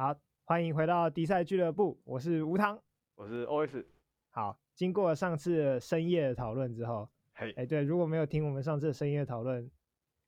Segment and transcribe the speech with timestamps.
[0.00, 2.80] 好，欢迎回到迪赛俱乐部，我是吴汤，
[3.16, 3.84] 我是 OS。
[4.30, 9.70] 好，经过上次深夜的讨论之后，嘿，哎，对，如果没有听我们上次深夜讨论，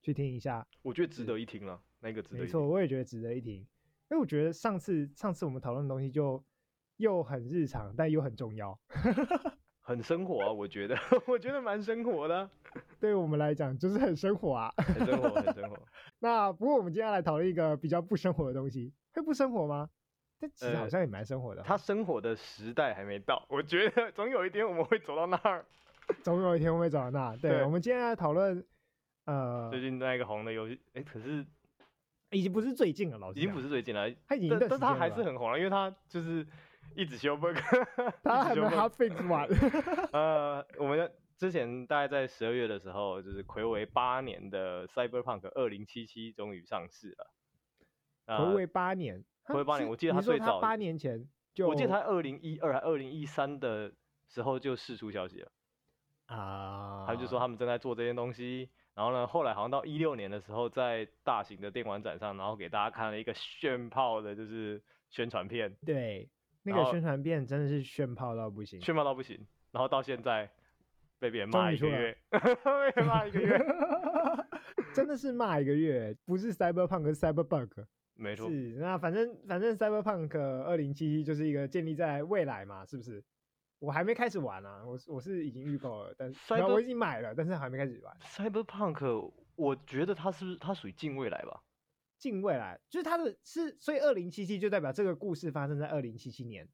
[0.02, 2.44] 去听一下，我觉得值得一听了，那个值得一听。
[2.44, 3.66] 没错，我也觉得值得一听，因
[4.10, 6.44] 为我觉得上次上次我们讨论的东西就
[6.98, 8.78] 又很日常，但又很重要，
[9.92, 10.96] 很生活啊，我觉得，
[11.28, 12.48] 我觉得蛮生活的，
[12.98, 15.78] 对于我们来讲就是很生活啊，很生活，很生活。
[16.18, 18.92] 那不过我们接下来讨论一个比较不生活的东西。
[19.14, 19.90] 会不生活吗？
[20.40, 21.62] 但其实好像也蛮生活的。
[21.62, 25.64] 他生活的时代还没到，我觉得总有一天我们会走到那儿。
[26.22, 27.36] 总有一天我们会走到那儿。
[27.36, 28.64] 对，对我们今天来讨论，
[29.26, 31.44] 呃，最近那个红的游戏，哎，可是
[32.30, 33.38] 已经不是最近了，老师。
[33.38, 36.46] 已经不是最近了，他已经，但是他还是很红了，因为他就是
[36.94, 37.56] 一直修 bug，
[38.22, 39.48] 他还没 fix 完。
[40.12, 47.30] 呃，我们之前大概在十二月的时候，就是魁违八年的 Cyberpunk 二零七七终于上市了。
[48.38, 53.92] 回味八年，回味八年，我记得他最早八年前就，我记得他二零一二还二零一三的
[54.28, 55.52] 时候就释出消息了
[56.26, 66.30] 啊，他就说他们正在做这件东西，然后呢，后来好像到一六年的时候，在大型的电玩展上，然后给大家看了一个炫炮的，就是宣传片，对，
[66.62, 69.38] 那个宣传片真的是炫炮到不行，炫炮到不行，
[69.72, 70.48] 然后到现在
[71.18, 73.58] 被别人骂一个月， 被人骂一个月，
[74.94, 77.86] 真的是骂一个月，不是 Cyberpunk，是 Cyberbug。
[78.14, 83.22] 没错，是那反正反正 Cyberpunk 2077就是一个建立在未来嘛，是不是？
[83.78, 88.16] 我还没开始玩啊，我我是已经预购了，但是.我已经买了，但是还没开始玩。
[88.22, 91.60] Cyberpunk 我觉得它是不是它属于近未来吧？
[92.22, 96.68] 近未来就是它的是，所以二零七七就代表这个故事发生在二零七七年。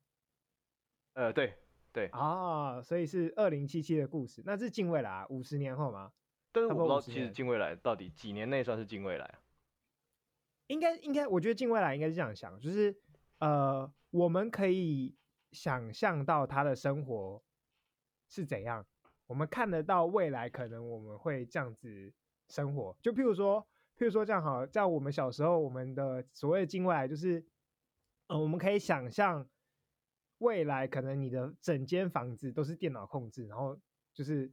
[1.15, 1.55] 呃，对
[1.91, 6.13] 对啊，所以是二零七七的故事，那是近未来啊，五十年后吗？
[6.53, 9.41] 但是我不知道其实近未来到底几年内算是近未来啊？
[10.67, 12.95] 应该应该，我觉得近未来应该是这样想，就是
[13.39, 15.17] 呃，我们可以
[15.53, 17.43] 想象到他的生活
[18.29, 18.87] 是怎样，
[19.27, 22.13] 我们看得到未来可能我们会这样子
[22.51, 22.95] 生活。
[23.01, 23.67] 就譬如说，
[23.99, 27.45] 譬如说这样好，在我们小时候，我们的所谓的近未来就是，
[28.29, 29.47] 呃，我们可以想象
[30.39, 33.79] 未来可能你的整间房子都是电脑控制，然后
[34.15, 34.51] 就是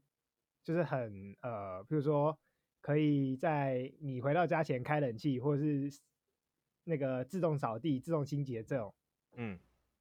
[0.63, 2.37] 就是很呃，譬如说。
[2.81, 5.89] 可以在你回到家前开冷气，或者是
[6.83, 8.93] 那个自动扫地、自动清洁这种，
[9.37, 9.57] 嗯，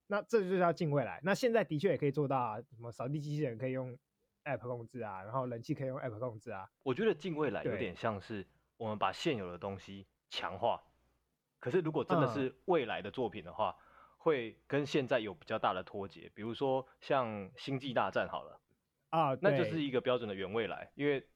[0.07, 1.19] 那这就是要近未来。
[1.25, 3.97] 那现在的确也可以做到啊，什么扫地机器人可以用
[4.45, 6.71] App 控制啊，然后冷气可以用 App 控制啊。
[6.83, 8.47] 我觉得近未来有点像是
[8.77, 10.83] 我们把现有的东西强化，
[11.61, 13.83] 可是如果真的是未来的作品的话，嗯，
[14.19, 16.31] 会跟现在有比较大的脱节。
[16.35, 18.61] 比如说像星际大战好了
[19.11, 21.27] 啊，那就是一个标准的远未来，因为。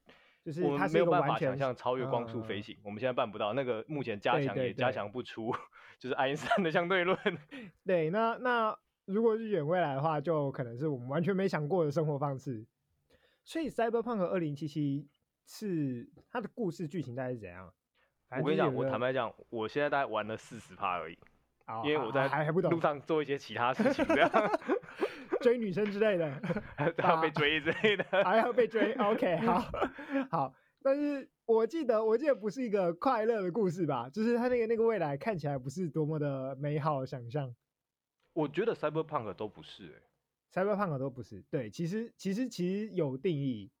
[0.41, 3.51] 就是我们没有办法想象超越光速飞行，嗯，我们现在办不到。
[3.53, 5.53] 那个目前加强也加强不出，
[5.99, 7.19] 就是爱因斯坦的相对论。
[7.85, 12.65] 对，那那如果是远未来的话，就可能是我们完全没想过的生活方式。
[13.43, 15.09] 所以，Cyberpunk 二零七七
[15.49, 17.73] 是它的故事剧情大概是怎样？
[18.39, 21.17] 我跟你讲，我坦白讲，我现在大概玩了四十趴而已，
[21.65, 24.31] 哦，因为我在还还不懂路上做一些其他事情，这样。
[25.41, 26.29] 追女生之类的，
[26.77, 28.93] 还要被追之类的，还要被追。
[28.93, 29.65] OK，好，
[30.29, 30.53] 好。
[30.81, 34.09] 但是我记得，我记得不是一个快乐的故事吧？
[34.09, 37.53] 就是他那个那个未来看起来不是多么的美好的想象。
[38.33, 39.87] 我觉得 Cyberpunk 都不是、
[40.53, 41.41] 欸、Cyberpunk 都不是。
[41.49, 43.71] 对，其实其实其实有定义，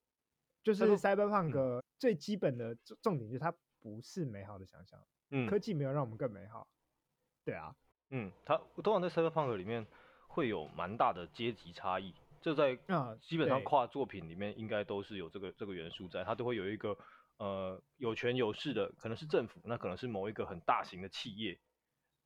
[0.63, 4.99] 就是 Cyberpunk 最基本的重重点就是它不是美好的想象。
[5.31, 6.67] 嗯，科技没有让我们更美好。
[7.43, 7.75] 对啊，
[8.09, 9.85] 嗯，它通常在 Cyberpunk 里面。
[10.31, 12.77] 会有蛮大的阶级差异，这在
[13.19, 16.95] 基本上跨作品里面应该都是有这个这个元素在，它都会有一个
[17.37, 21.59] 呃有权有势的，可能是政府，那可能是某一个很大型的企业，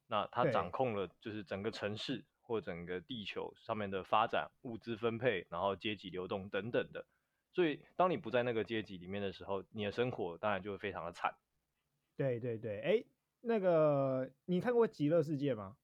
[0.08, 7.06] 那它掌控了就是整个城市或整个地球上面的发展、物资分配，然后阶级流动等等的。
[7.54, 11.34] 所以当你不在那个阶级里面的时候，你的生活当然就会非常的惨。
[12.18, 13.04] 对对对，哎，
[13.42, 15.78] 那个你看过《极乐世界》吗？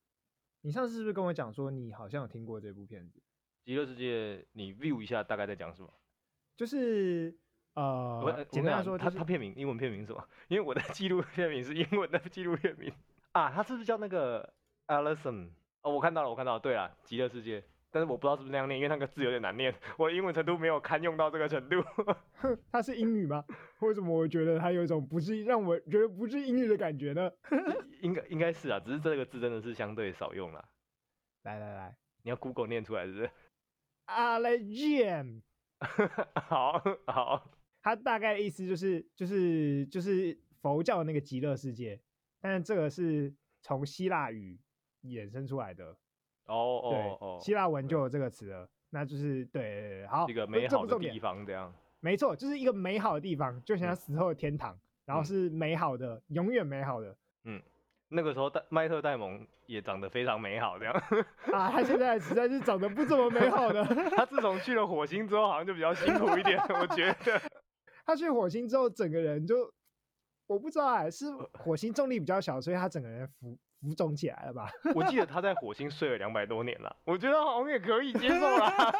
[0.61, 3.21] 你上次是不是跟我讲说你好像有听过这部片子？
[3.63, 5.93] 极乐世界，你 view 一下大概在讲什么？
[6.57, 7.33] 就是
[7.75, 10.27] 呃，我简单来说，它它片名英文片名是什么？
[10.49, 12.91] 因为我的纪录片名是英文的纪录片名
[13.31, 14.53] 啊，它是不是叫那个
[14.87, 15.49] Alison？
[15.81, 17.63] 哦，我看到了，我看到了，对了，极乐世界。
[17.91, 21.83] 但是我不知道是不是那样念，因为那个字有点难念，我的英文程度没有堪用到这个程度。
[22.71, 23.43] 它是英语吗？
[23.81, 27.31] 为什么我觉得它有一种不是让我觉得不是英语的感觉呢？
[28.01, 30.69] 应该应该是啊，只是这个字真的是相对少用了。
[31.43, 33.29] 来来来，你要 Google 念出来是不是
[34.07, 35.41] ？Allegiant，
[36.35, 37.51] 好好，
[37.81, 41.99] 它大概的意思就是就是就是佛教的那个极乐世界，
[42.39, 44.59] 但是这个是从希腊语
[45.03, 45.97] 衍生出来的。
[46.49, 51.73] 哦哦哦，希腊文就有这个词了，那就是对，好，一个美好的地方，这样。
[52.01, 57.15] 没错，就是一个美好的地方，就像死后的天堂，嗯、然后是美好的，嗯、永远美好的。
[57.43, 57.61] 嗯，
[58.07, 60.93] 那个时候戴麦特戴蒙也长得非常美好，这样。
[61.51, 63.83] 啊，他现在实在是长得不怎么美好的。
[64.15, 67.41] 他自从去了火星之后，好像就比较辛苦一点，我觉得。
[68.05, 69.71] 他去火星之后，整个人就，
[70.47, 71.25] 我不知道哎，是
[71.59, 74.69] 火星重力比较小，所以他整个人浮浮肿起来了吧？
[74.95, 78.93] 我记得他在火星睡了两百多年了，我觉得好像也可以接受啦。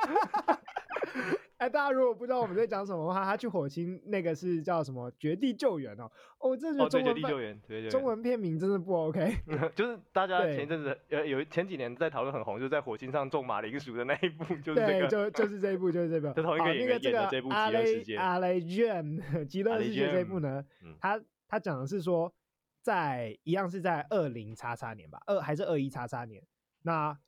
[1.57, 6.09] 哎，大家如果不知道我们在讲什么的话，他去火星那个是叫什么《绝地救援》哦。
[6.39, 7.13] 哦，这是中文。
[7.13, 7.89] 绝地救援，对对。
[7.89, 9.35] 中文片名真的不 OK。
[9.75, 15.07] 就是大家前一阵子呃有前几年在讨论很红，就是在火星上种马铃薯的那一部，就是这个。
[15.07, 16.33] 对，就就是这一部，就是这部。
[16.33, 18.17] 就同一个演员演的这部《极乐世界》。
[18.21, 20.63] 阿雷 Jam 极乐世界这一部呢，
[21.01, 22.33] 他他讲的是说，
[22.81, 26.43] 在一样是在二零叉叉年吧，二还是二一叉叉年，
[26.81, 27.19] 那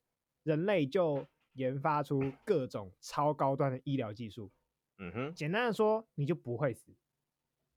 [0.44, 1.28] 人类就。
[1.56, 4.50] 研发出各种超高端的医疗技术，
[5.00, 6.96] 嗯哼，简单的说，你就不会死，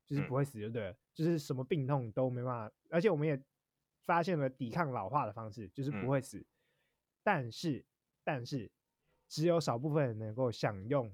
[0.07, 3.37] 就是不会死就对了，嗯、就是什么病痛都没办法，而且我们也
[4.07, 6.39] 发现了抵抗老化的方式，就是不会死。
[6.39, 6.47] 嗯、
[7.25, 7.85] 但是，
[8.23, 8.71] 但是，
[9.27, 11.13] 只有少部分人能够享用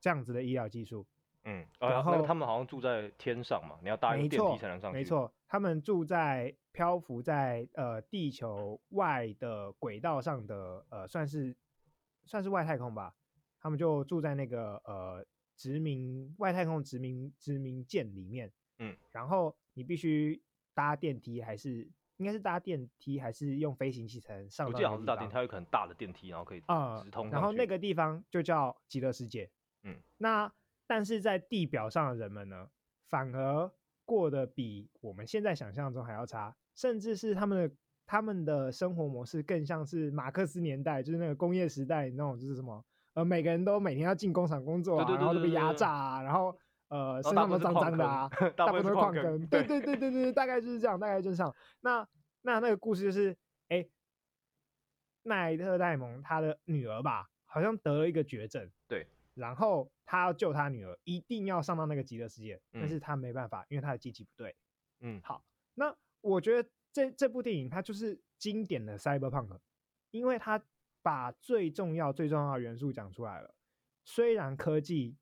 [0.00, 1.06] 这样子的医疗技术，
[1.44, 11.54] 嗯，然后、啊那个、他们好像住在天上嘛，你要搭电梯才能上去，没错，他们住在漂浮在呃地球外的轨道上的呃，算是。
[12.24, 13.12] 算是外太空吧，
[13.58, 15.26] 他们就住在那个呃
[15.56, 20.40] 殖民外太空殖民殖民舰里面，嗯，然后你必须
[20.72, 24.72] 搭电梯，还是应该是搭电梯，还是用飞行器才能上到？
[24.72, 26.66] 我记得好像是搭电梯，它有可能大的电梯，然后可以直
[27.10, 27.30] 通、呃。
[27.32, 29.50] 然后那个地方就叫极乐世界，
[29.82, 30.50] 嗯，那
[30.86, 32.70] 但是在地表上的人们呢，
[33.08, 33.68] 反而
[34.04, 37.74] 过得比我们现在想象中还要差，甚至是他们的。
[38.04, 42.84] 他们的生活模式更像是马克思年代，就是那个工业时代那种，就是什么
[43.14, 46.54] 呃，每个人都每天要进工厂工作啊，然后都被压榨啊，然后
[46.88, 51.54] 呃，身上都脏脏的啊，大部分都是矿坑，对对对对对，大概就是这样，大概就是这样。
[51.80, 52.06] 那
[52.42, 53.34] 那那个故事就是，
[53.68, 53.86] 哎，
[55.22, 58.81] 奈特戴蒙他的女儿吧，好像得了一个绝症，对，
[59.34, 64.54] 然后他要救他女儿，一定要上到那个极乐世界，但是他没办法，因为他的机器不对。
[65.00, 65.44] 嗯，好，
[65.74, 66.68] 那我觉得。
[66.94, 69.58] 这这部电影它就是经典的 cyberpunk，
[70.10, 70.62] 因为它
[71.00, 73.54] 把最重要最重要的元素讲出来了。
[74.04, 75.16] 虽然科技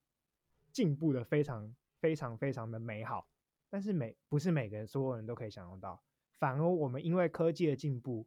[0.72, 3.28] 进步的非常非常非常的美好，
[3.68, 6.02] 但是每不是每个人所有人都可以享用到，
[6.40, 8.26] 反而我们因为科技的进步，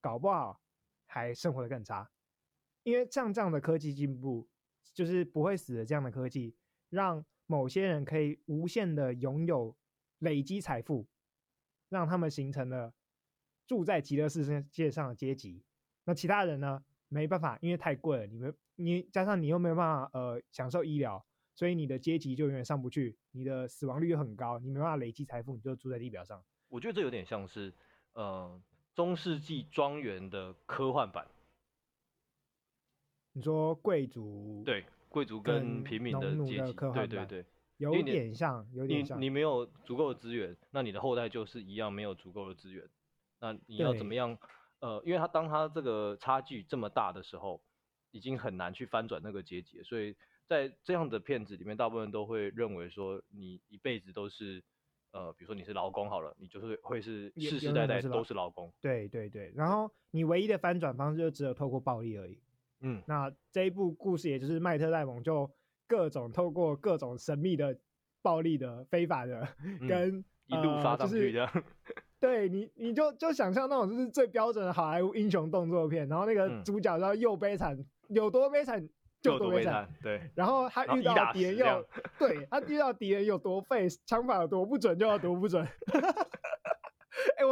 [0.00, 0.60] 搞不好
[1.06, 2.08] 还生活的更差。
[2.84, 4.48] 因为像这样的科技进步，
[4.96, 6.56] 就是不会死的这样的科技，
[6.88, 9.76] 让某些人可以无限的拥有
[10.18, 11.06] 累积财富。
[11.88, 12.92] 让他们形成了
[13.64, 15.62] 住在极乐世界上的阶级，
[16.04, 16.84] 那其他人呢？
[17.08, 18.26] 没办法，因为太贵了。
[18.26, 26.44] 你们你加上你又没有办法呃享受医疗，所以你的阶级就永远上不去，你的死亡率又很高，你没办法累积财富，你就住在地表上。
[26.68, 27.72] 我觉得这有点像是
[28.14, 28.60] 呃
[28.96, 31.24] 中世纪庄园的科幻版。
[33.36, 37.44] 你说贵族对贵族跟平民的阶级，对对对。
[37.76, 39.20] 有点像，有点像。
[39.20, 42.82] 你你没有足够的资源，那你的后代就是一样没有足够的资源。
[43.38, 44.38] 那你要怎么样？
[44.80, 47.60] 呃，因为他当他这个差距这么大的时候，
[48.10, 49.82] 已经很难去翻转那个阶级。
[49.82, 54.64] 所以在这样的片子里面，大部分都会认为说，你一辈子都是
[55.10, 58.72] 呃，比如说你是劳工好了，你就是会是世世代代都是劳工。
[58.80, 59.52] 对对对。
[59.54, 62.40] 然后你唯一的翻转方式就只有透过暴力而已。
[62.80, 63.02] 嗯。
[63.06, 65.50] 那这一部故事，也就是麦特戴蒙就。
[65.88, 67.78] 各种透过各种神秘的、
[68.20, 69.46] 暴力的、非法的，
[69.88, 71.48] 跟、嗯、一路发上去的，
[72.18, 78.84] 对你，你就就想象那种就是最标准的好莱坞英雄动作片，然后那个主角然后又悲惨，嗯、有多悲惨
[79.22, 80.20] 就多悲惨，对。
[80.34, 81.86] 然后他遇到敌人又，
[82.18, 85.64] 对他遇到敌人有多废，枪法有多不准就要多不准。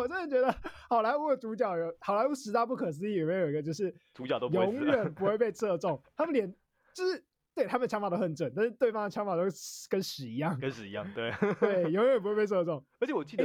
[0.04, 0.54] 我真的觉得
[0.90, 6.54] 好莱坞的主角有好莱坞十大不可思议里面有一个就是主角都永远不会被射中， 他们连
[6.94, 7.24] 就是。
[7.56, 9.42] 对，他们枪法都很准，但是对方的枪法都
[9.88, 12.84] 跟屎一样，跟屎一样，对，对，永远不会被射中。
[12.98, 13.44] 而且我记得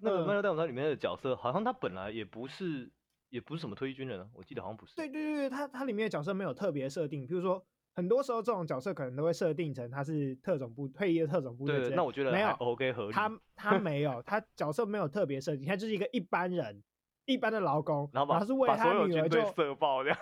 [0.00, 2.90] 那个《麦特戴蒙》里面的角色，好像他本来也不是，
[3.28, 4.96] 也不是什么退役军人啊，我记得好像不是。
[4.96, 7.62] 对对对，他他里面的角色没有特别设定，比如说
[7.94, 11.78] 很多时候这种角色可能都会设定成他是特种部退役的特种部队。
[11.78, 13.12] 对，那我觉得没有 OK 合理。
[13.12, 16.82] 他他没有，他角色没有特别设定，他就是一个一般人，
[17.26, 20.18] 一般的劳工，然后把然后是为他女儿就 射爆这样。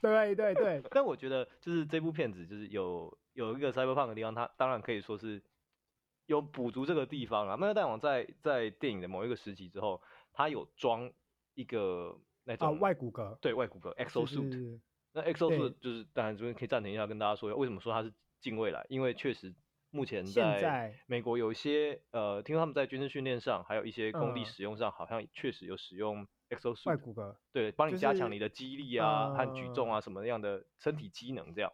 [0.00, 5.42] 对 对对，但我觉得就是这部片子就是有有一个 cyberpunk 的地方，它当然可以说是
[6.26, 7.56] 有补足这个地方啊。
[7.56, 10.00] 麦特戴蒙在在电影的某一个时期之后，
[10.32, 11.10] 他有装
[11.54, 14.78] 一个那种、啊、外骨骼，对外骨骼 exosuit。
[15.12, 19.54] 那 exosuit 就是当然这边可以暂停一下，跟大家说一下为什么说它是近未来，因为确实
[19.90, 26.26] 目前在美国有一些呃，听说他们在军事训练上，还有一些工地使用上，嗯、好像确实有使用
[27.02, 31.72] 骨骼，对，帮你加强你的肌力啊、就是、和举重啊什么样的身体机能这样。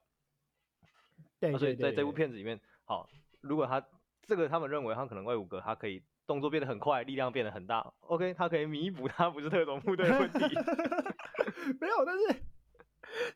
[1.41, 3.09] 对，对，对，对，所以在这部片子里面，好，
[3.41, 3.85] 如果他
[4.23, 10.39] 这个他们认为他可能外骨骼，他可以动作变得很快，力量变得很大，OK，他可以弥补他不是特种部队的问题。
[11.81, 12.43] 没有，但是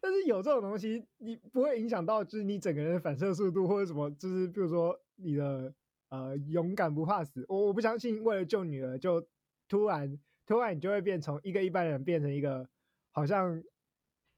[0.01, 5.73] 但是有这种东西，你不会影响到就是你整个人的反射速度或者什么，就是比如说你的
[6.11, 9.27] 呃勇敢不怕死，我我不相信为了救女儿就
[9.69, 12.69] 突然突然你就会变从一个一般人变成一个
[13.11, 13.63] 好像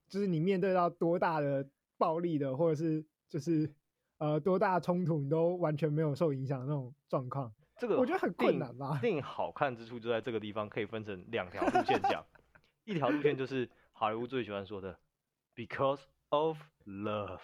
[0.09, 3.05] 就是你面对到多大的暴力的或者是。
[3.31, 3.73] 就是，
[4.19, 8.99] 呃，多大冲突你都完全没有受影响的那种状况，这个我觉得很困难吧。
[9.01, 12.27] 电影好看之处就在这个地方，可以分成两条路线讲。
[12.85, 14.99] 一条路线就是好莱坞最喜欢说的
[15.55, 17.41] ，because of love。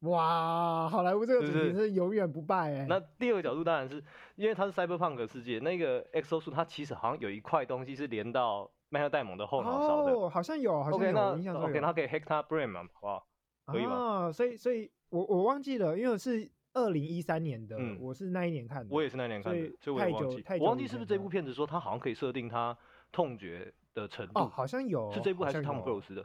[0.00, 2.86] 哇，好莱坞这个主题是永远不败哎、欸。
[2.88, 4.02] 那第二个角度当然是
[4.36, 10.12] 因为它是 cyberpunk 世界，那个 exosuit 它其实好像有一块东西是连到迈特戴蒙的后脑勺的。
[10.12, 11.08] 哦，好像有，好像有。
[11.08, 13.26] OK，那 OK，它可以 hack 他 brain 嘛，好不好？
[13.66, 13.96] 可以吗？
[14.26, 14.90] 哦，所以，所以。
[15.08, 18.92] 我我忘记了，因为是二零一三年的，嗯，我是那一年看的。
[18.92, 20.44] 我也是那一年看的，所以我也忘记。
[20.58, 22.76] 我忘记是不是这部片子说他好像可以设定他
[23.12, 24.40] 痛觉的程度。
[24.40, 25.10] 哦，好像有。
[25.12, 26.24] 是这部还是汤姆克鲁斯的？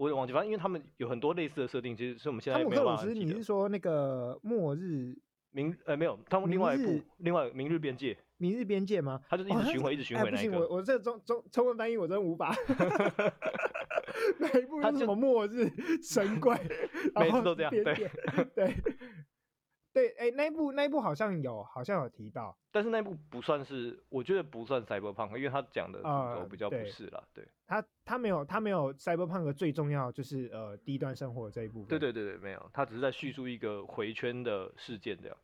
[0.00, 3.14] 我也忘记，反正因为他们有很多类似的设定，其实是我们现在没有办法记得。
[3.14, 5.14] 汤姆克鲁斯，你是说那个末日
[5.50, 5.76] 明？
[5.84, 8.16] 呃，没有，他们另外一部，另外明日边界。
[8.38, 9.20] 明日边界吗？
[9.28, 10.36] 他就是一直循环，一直循环那个。
[10.36, 12.56] 不行，我我这中中中文翻译我真的无法。
[14.40, 15.70] 那一部是什么末日
[16.02, 16.56] 神鬼？
[17.20, 17.84] 每次都这样，对
[18.54, 18.74] 对
[19.92, 35.36] 对，哎、欸，那一部那一部好像有，好像有提到，但是那一部不算是，我觉得不算 cyberpunk，因为他讲的都比较不是啦，呃、对，对他他没有他没有 cyberpunk 最重要就是呃低端生活这一部分，对对对对，没有，他只是在叙述一个回圈的事件这样。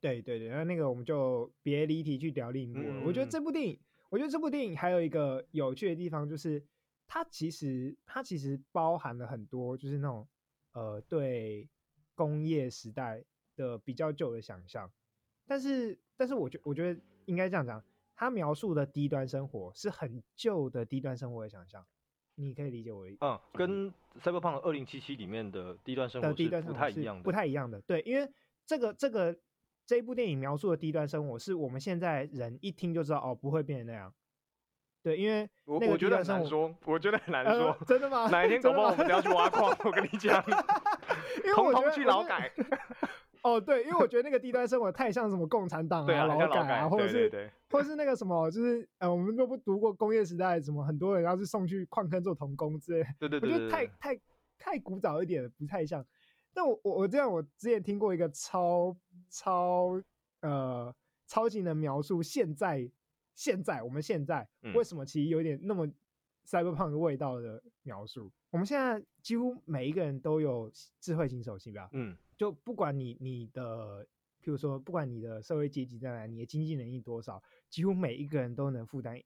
[0.00, 2.88] 对对对，那那个我们就别离题去聊另一部了。
[2.88, 3.78] 嗯、我觉得这部电影，
[4.10, 6.62] 我觉得这部电影还有一个有趣的地方，就是
[7.06, 10.26] 它其实它其实包含了很多，就是那种
[10.72, 11.68] 呃对
[12.14, 13.24] 工业时代
[13.56, 14.88] 的比较旧的想象。
[15.46, 17.82] 但是但是我觉我觉得应该这样讲，
[18.14, 21.84] 他描述的低端生活是很旧的低端生活的想象。
[22.36, 23.24] 你可以理解我的意思。
[23.24, 27.80] 嗯，跟 Cyberpunk 二零七七里面的低端生活是不太一样的，不太一样的。
[27.80, 28.30] 对，因为
[28.64, 29.36] 这个这个。
[29.88, 34.12] 这一部电影描述的低端生活，是我们现在人一听就知道哦，不会变成那样。
[35.00, 37.68] 对，因为我我觉得很难说，我觉得很难说。
[37.68, 38.26] 呃、真的吗？
[38.28, 40.42] 哪一天 搞不好我们要去挖矿，我跟你讲。
[41.54, 42.52] 通通去劳改。
[43.46, 53.06] 哦，对，因为我觉得那个低端生活太像什么共产党啊、劳改啊，或者是对对对 或者是那个什么，就是呃，我们都不读过工业时代，什么很多人要是送去矿坑做童工之类。
[53.20, 53.54] 对对对，对。
[53.54, 54.20] 我觉得太太
[54.58, 56.04] 太古早一点，不太像。
[56.52, 58.96] 但我我我这样，我之前听过一个超
[59.30, 60.02] 超
[60.40, 60.92] 呃
[61.28, 62.90] 超级能描述现在
[63.36, 65.86] 现在我们现在为什么其实有点那么
[66.48, 68.28] cyberpunk 的味道的描述。
[68.56, 71.90] 嗯、我们现在几乎每一个人都有智慧型手机吧？
[71.92, 74.04] 嗯，就不管你你的，
[74.42, 79.24] 譬如说不管你的社会阶级在哪，你的经济能力多少，几乎每一个人都能负担一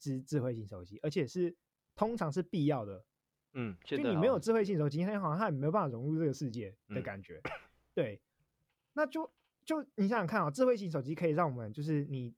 [0.00, 1.54] 支智慧型手机，而且是
[1.94, 3.04] 通常是必要的。
[3.54, 7.40] 嗯，就你没有智慧型手机，好像他也没有办法融入这个世界的感觉。
[7.44, 7.50] 嗯、
[7.94, 8.20] 对，
[8.92, 9.30] 那就
[9.64, 12.34] 就你想想看啊、喔，智慧型手机可以让我们就是你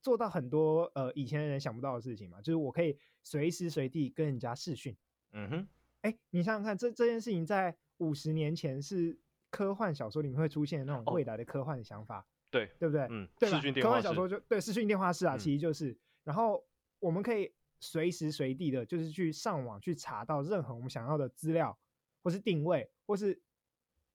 [0.00, 4.96] 做到很多呃以前的人想不到的事情嘛，就是我可以随时随地跟人家视讯。
[5.32, 5.68] 嗯哼，
[6.02, 9.18] 哎、欸，你想想看，这这件事情在五十年前是
[9.50, 13.06] 科幻小说里面会出现的那种未来的科幻的想法，对、哦、对不对？
[13.10, 13.60] 嗯，对吧？
[13.82, 16.64] 科幻小说就对视讯电话室啊，嗯、其实就是，然后
[16.98, 17.52] 我们可以。
[17.80, 21.78] 随时随地的，就是去上网去查到任何我们想要的资料，
[22.24, 23.40] 或是定位，或是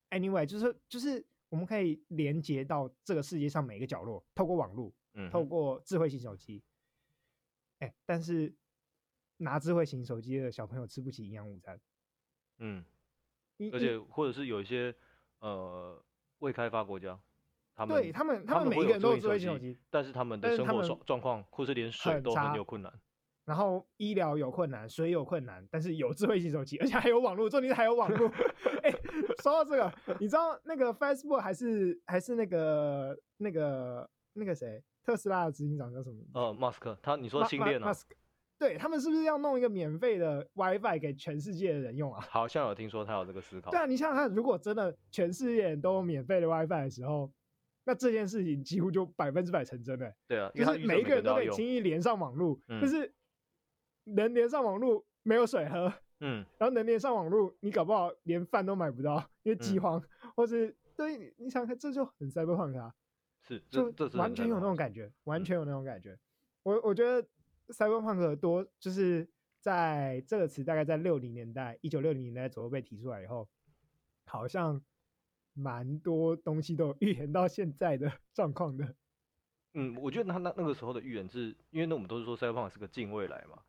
[0.10, 6.62] anyway，就是就是我们可以连接到这个世界上每一个角落，透过网络，嗯，透过智慧型手机。
[7.80, 8.54] 哎、欸，但是
[9.38, 11.80] 拿智慧型手机的小朋友吃不起营养午餐。
[12.60, 12.84] 嗯，
[13.72, 14.94] 而且或者是有一些
[15.40, 16.04] 呃
[16.40, 17.20] 未开发国家，
[17.76, 22.94] 他们对他们他们每一个人都有智慧型手机，但是他们的生活状状况或是连水都很有困难。
[23.46, 28.30] 然后医疗有困难，水有困难，但是有智慧型手机，而且还有网络，重点是还有网络。
[28.84, 29.02] 哎、欸，
[29.42, 36.24] 说到这个，你知道那个 Facebook 还是还是那个那个那个谁，特斯拉的执行长叫什么？
[36.34, 37.92] 呃，马斯克，他你说星链啊？
[38.64, 42.22] 对，他们是不是要弄一个免费的 WiFi 给全世界的人用啊？
[42.32, 43.72] 好像有听说他有这个思考。
[43.72, 47.30] 对啊，你想想看，如果真的全世界人都有免费的 WiFi 的时候，
[47.84, 50.14] 那这件事情几乎就百分之百成真了。
[50.28, 53.14] 对啊，就是每一个人都可以轻易连上网络，就、嗯、是。
[54.06, 62.94] 能连上网络没有水喝， 嗯，然后能连上网络，你搞不好连饭都买不到，因为饥荒，嗯、或是对，你想看这就很 cyberpunk 啊，
[63.48, 63.86] 是，就
[64.18, 66.20] 完全有那种感觉，完全有那种感觉。
[66.64, 67.26] 我我觉得
[67.74, 69.28] cyberpunk 多就是
[69.60, 73.50] 在这个词大概在六零年代，一九六零年代左右被提出来以后，
[74.26, 74.82] 好像
[75.54, 78.96] 蛮多东西都有预言到现在的 状况的。
[79.74, 83.60] 嗯，我觉得他那那个时候的预言是，因为那我们都是说 cyberpunk 是个近未来嘛，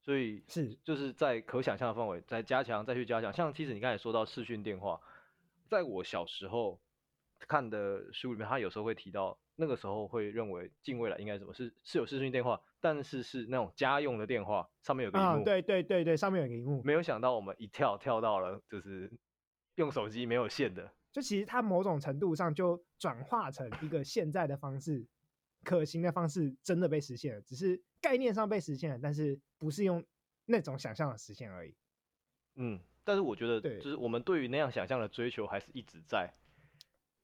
[0.00, 3.32] 所以是就是在可想象的范围再加强，再去加强。
[3.32, 5.00] 像其实你刚才说到视讯电话，
[5.68, 6.80] 在我小时候
[7.38, 9.38] 看的书里面，他有时候会提到。
[9.56, 15.30] 那个时候会认为近未来应该什么是是有视讯电话，但是是那种家用的电话，上面有个萤幕。
[15.30, 16.82] 啊，对对对对，上面有个萤幕。
[16.82, 19.12] 没有想到我们一跳跳到了就是
[19.74, 25.06] 用手机没有线的，就其实它某种程度上就转化成一个现在的方式，
[25.62, 30.02] 可行的方式真的被实现了，只是概念上被实现了，但是不是用
[30.46, 31.74] 那种想象的实现而已。
[32.54, 36.32] 嗯，但是我觉得就是我们对于那样想象的追求还是一直在。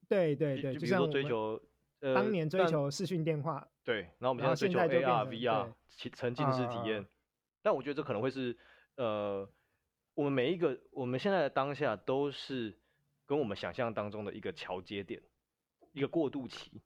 [0.08, 1.60] 对对对，就比如说追求。
[2.00, 5.72] 呃，当年追求视讯电话，对，然后我们现在追求 AR、VR
[6.14, 7.06] 沉浸式体验，啊，
[7.62, 8.56] 但我觉得这可能会是，
[8.96, 9.48] 呃，
[10.14, 12.78] 我们每一个我们现在的当下都是
[13.26, 15.20] 跟我们想象当中的一个桥接点，
[15.92, 16.80] 一个过渡期，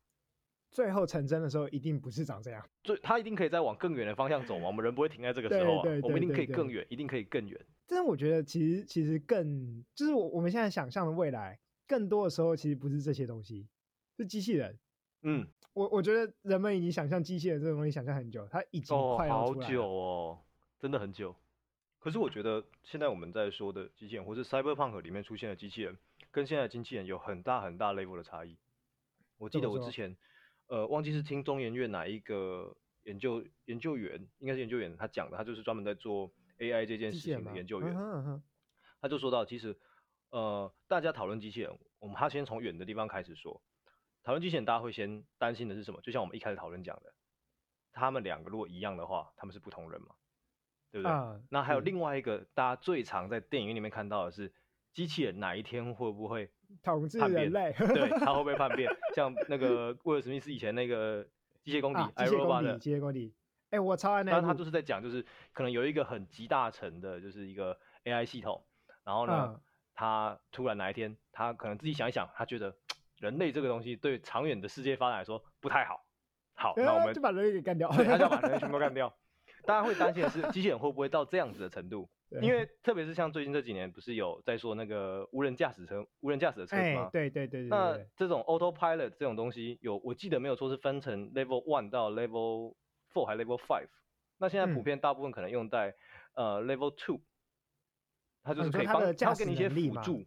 [0.71, 7.67] 最后成真的时候一定不是长这样，所以它一定可以再往更远的方向走嘛，我们人不会停在这个时候，啊，我们一定可以更远，一定可以更远。
[7.87, 13.69] 但是我觉得其实其实更就是我我们现在想象的未来，更多的时候其实不是这些东西，
[14.17, 14.79] 是机器人。
[15.23, 19.63] 嗯，我我觉得人们已经想象机器人这种东西想象很久，它已经快要出来了。
[19.63, 20.39] 哦，好久哦，
[20.79, 21.35] 真的很久。
[21.99, 25.97] 可是我觉得现在我们在说的机器人，或是 Cyberpunk 里面出现的机器人，
[26.33, 28.57] 跟现在的机器人有很大很大 level 的差异。
[29.39, 30.17] 我记得我之前，
[30.67, 38.43] 呃，忘记是听中研院哪一个研究研究员，应该是研究员，他讲的，他就是专门在做 AI 这件事情的研究员。
[39.01, 39.77] 他就说到，其实，
[40.31, 43.63] 呃，大家讨论机器人，我们他先从远的地方开始说。
[44.23, 46.01] 讨论机器人，大家会先担心的是什么？
[46.01, 47.13] 就像我们一开始讨论讲的，
[47.93, 50.15] 他们两个如果一样的话，他们是不同人嘛，
[50.91, 51.13] 对不对？
[51.13, 54.53] 啊、那还有另外一个，大家最常在电影院里面看到的是，
[54.93, 56.51] 机器人哪一天会不会
[56.83, 57.73] 统治人类？
[57.73, 58.89] 对，他会不会叛变？
[59.15, 61.27] 像那个 威尔史密斯以前那个
[61.65, 63.35] 机械公敌，机械公敌，机械公敌。
[63.71, 64.37] 哎、欸，我超爱那个。
[64.39, 68.65] 但他就是在讲，就是可能有一个很集大成的，就是一个 AI 系统，
[69.03, 69.61] 然后呢，啊、
[69.95, 72.77] 他突然哪一天，他可能自己想一想，他觉得。
[73.23, 76.05] 人类这个东西对长远的世界发展来说不太好。
[76.55, 77.89] 好，那我们就把人类给干掉。
[77.97, 79.17] 对，他就要把人类全部干 掉。
[79.65, 82.11] 大家会担心的是，机器人会不会到这样子的程度？
[82.43, 87.09] 因为特别是像最近这几年，不是有在说那个无人驾驶车、无人驾驶的车子吗？
[87.13, 87.69] 对对对对。
[87.69, 92.75] 那这种 autopilot 这种东西，有我记得没有说是分成 level one 到 level
[93.13, 93.89] four 还是 level five？
[94.39, 95.95] 那现在普遍大部分可能用在、
[96.35, 97.21] 嗯、呃 level two，
[98.43, 100.25] 它就是可以帮它给你一些辅助。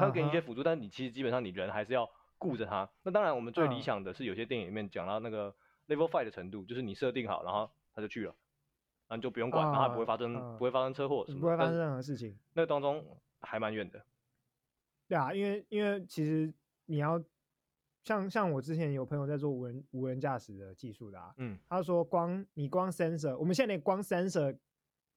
[0.00, 0.64] 他会给你一些辅助，uh.
[0.64, 2.88] 但是你其实基本上你人还是要顾着他。
[3.02, 5.54] 那当然，我们最理想的是有些电影里面讲到那个
[5.88, 8.34] level five 的程度，就是你设定好，然后他就去了，
[9.06, 9.72] 然后你就不用管，uh.
[9.72, 10.56] 然后它不会发生、uh.
[10.56, 12.38] 不会发生车祸什么，不会发生任何事情。
[12.54, 13.04] 那个当中
[13.42, 14.02] 还蛮远的。
[15.06, 16.52] 对啊，因为因为其实
[16.86, 17.22] 你要
[18.04, 24.56] 像像我之前有朋友在做无人无人驾驶的技术的啊，嗯，他说光你光 sensor，我们现在连光 sensor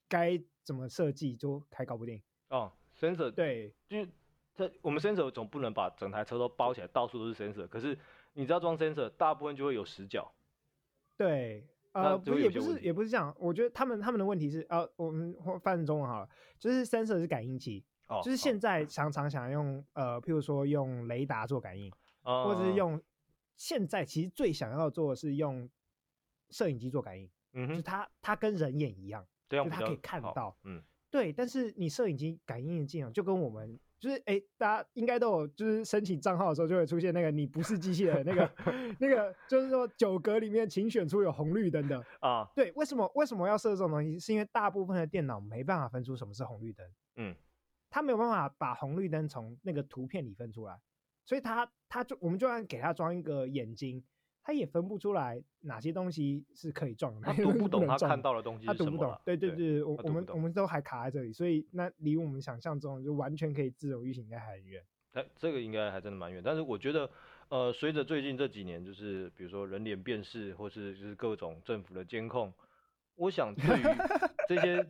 [0.10, 2.22] 该怎么设计都还搞不定。
[2.50, 4.06] 哦，sensor 对，就。
[4.56, 7.68] 这我们 sensor 总不能把整台车都包起来，到处都是 sensor。
[7.68, 7.98] 可是
[8.34, 10.32] 你知道装 sensor，大部分就会有死角。
[11.18, 13.36] 对，呃，不也不是也不是这样。
[13.40, 23.02] 我觉得他们他们的问题是，呃，我们翻成中文好了，就是 sensor 是感应器，哦，就是现在常常想用、哦、呃，譬如说用雷达做感应，哦、或者是用
[23.56, 25.68] 现在其实最想要做的是用
[26.52, 31.34] 摄影机做感应，嗯，就是它它跟人眼一样，对，就它可以看到，嗯，对。
[31.34, 33.80] 但是你摄影机感应的技能就跟我们。
[34.04, 38.52] 就是哎、欸，大家应该都有，就是申请账号的时候就会出现那个你不是机器人那个
[39.00, 42.46] 那个，就是说九格里面请选出有红绿灯的啊。
[42.54, 44.20] 对，为什么为什么要设这种东西？
[44.20, 46.86] 是因为大部分的电脑没办法分出什么是红绿灯。
[47.16, 47.34] 嗯，
[47.90, 50.78] 他没有办法把红绿灯从那个图片里分出来，
[51.24, 54.04] 所以它它就我们就算给它装一个眼睛。
[54.44, 59.18] 他也分不出来哪些东西是可以撞的，他 读不懂他看到的东西他读不懂。
[59.24, 64.84] 对对对，对我我们我们都还卡在这里，所以那离我们想象中就完全可以自由运行应该还很远。
[65.14, 66.42] 哎，这个应该还真的蛮远。
[66.44, 67.10] 但是我觉得，
[67.48, 72.52] 呃，随着最近这几年，就是比如说人脸辨识，或是就是各种政府的监控，
[73.16, 73.84] 我想对于
[74.50, 74.86] 这些，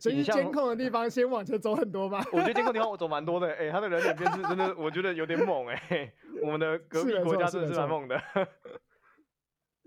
[0.00, 2.24] 所以监控的地方先往前走很多吧。
[2.32, 6.12] 我觉得监控地方我走蛮多的，哎，他的人脸辨识真的我觉得有点猛，哎，
[6.42, 8.20] 我们的隔壁国家真的是蛮猛的。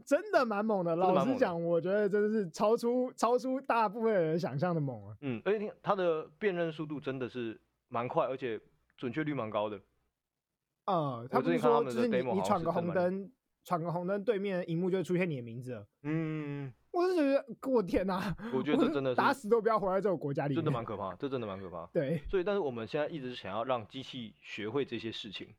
[0.03, 0.95] 真的蛮猛的。
[0.95, 5.15] 老实讲，我觉得真的是超出超出大部分人想象的猛啊。
[5.21, 8.59] 嗯，而且它的辨认速度真的是蛮快，而且
[8.97, 9.79] 准确率蛮高的。
[10.85, 13.31] 呃，他不是说就是你你闯个红灯，
[13.63, 15.85] 闯个红灯，对面荧幕就会出现你的名字了。
[16.01, 18.35] 嗯，我是觉得，我天哪！
[18.53, 21.85] 我觉得这真的是打死都不要活在这种国家里面，真的蛮可怕，这真的蛮可怕。
[21.87, 25.55] 对，所以但是我们现在一直想要让机器学会这些事情，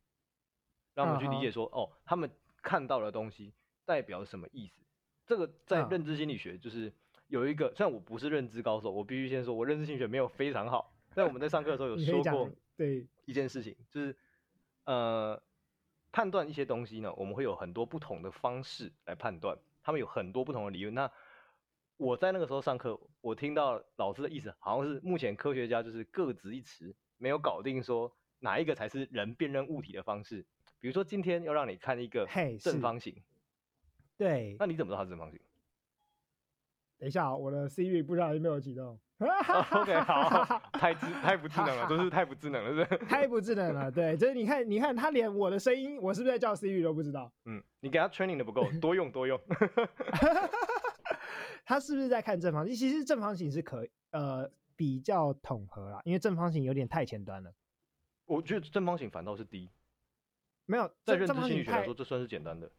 [0.94, 2.30] 让我们去理解说，哦，他们
[2.62, 3.52] 看到的东西
[3.84, 4.82] 代表什么意思？
[5.26, 6.92] 这个在认知心理学就是
[7.28, 14.14] 有一个，虽然我不是认知高手，我必须先说，我认知心理学没有非常好，但我们在上课的时候有 说过，对一件事情就是。
[14.84, 15.40] 呃，
[16.10, 20.92] 判断一些东西呢，我们会有很多不同的方式来判断，他们有很多不同的理论。
[20.92, 21.08] 那
[21.96, 30.44] 我在那个时候上课，我听到老师的意思，好像是目前科学家就是各执一词，没有搞定说哪一个才是人辨认物体的方式。
[30.80, 32.26] 比如说今天要让你看一个
[32.60, 33.14] 正方形，
[34.18, 35.38] 对，那你怎么知道它是正方形？
[36.98, 38.98] 等一下，我的 Siri 不知道有没有启动。
[39.20, 42.96] OK，好， 太智太不智能了，真是太不智能了，是？
[43.06, 47.32] 太不智能了，对，就是你看，你看他连我的声音，我是不是在叫 Siri 都不知道？
[47.44, 49.40] 嗯，你给他 training 的不够，多用多用。
[51.64, 52.74] 他是不是在看正方形？
[52.74, 57.52] 其实正方形是可呃比较统合啦，因为正方形有点太前端了。
[58.24, 59.70] 我觉得正方形反倒是低，
[60.66, 62.70] 没有在认知心理学来说，这算是简单的。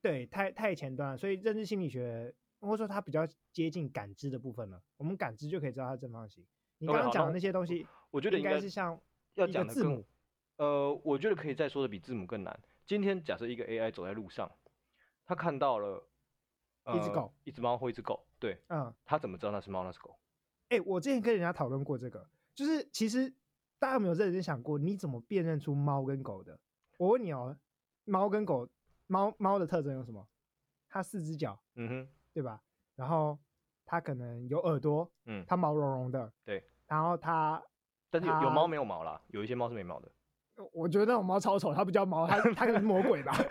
[0.00, 2.34] 对，太太前端了，所以认知心理学。
[2.58, 6.42] 或者说它比较接近感知的部分了，我们感知就可以知道它正方形。
[6.78, 8.98] 你刚刚讲的那些东西，我觉得应该是像
[9.34, 10.02] 要讲的字母。
[10.56, 12.58] 呃，我觉得可以再说的比字母更难。
[12.86, 14.50] 今天假设一个 AI 走在路上，
[15.26, 16.08] 他看到了、呃、
[16.94, 20.16] 一只狗、一只猫或一只狗，对，嗯，他怎么知道那是猫那是狗？
[20.68, 23.32] 哎、欸，我之前跟人家讨论过这个，就是其实
[23.78, 26.58] 大家有没有认真想过，你怎么辨认出猫跟狗的？
[26.98, 27.56] 我问你哦，
[28.04, 28.68] 猫跟狗，
[29.06, 30.26] 猫猫的特征有什么？
[30.88, 32.08] 它四只脚，嗯哼。
[32.32, 32.60] 对吧？
[32.94, 33.38] 然后
[33.86, 36.62] 它可能有耳朵，嗯，它毛茸茸的，对。
[36.86, 37.62] 然后它，
[38.10, 40.12] 但是有猫没有毛啦，有一些猫是没毛的。
[40.72, 43.32] 我觉得那种猫超丑，它不叫猫，它它可能是魔鬼吧。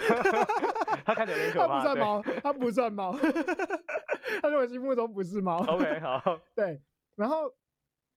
[1.06, 1.84] 它看起来有点可怕。
[1.84, 3.18] 它不算猫，它不算猫。
[4.42, 5.64] 它在我心目中不是猫。
[5.66, 6.40] OK， 好。
[6.56, 6.82] 对，
[7.16, 7.50] 然后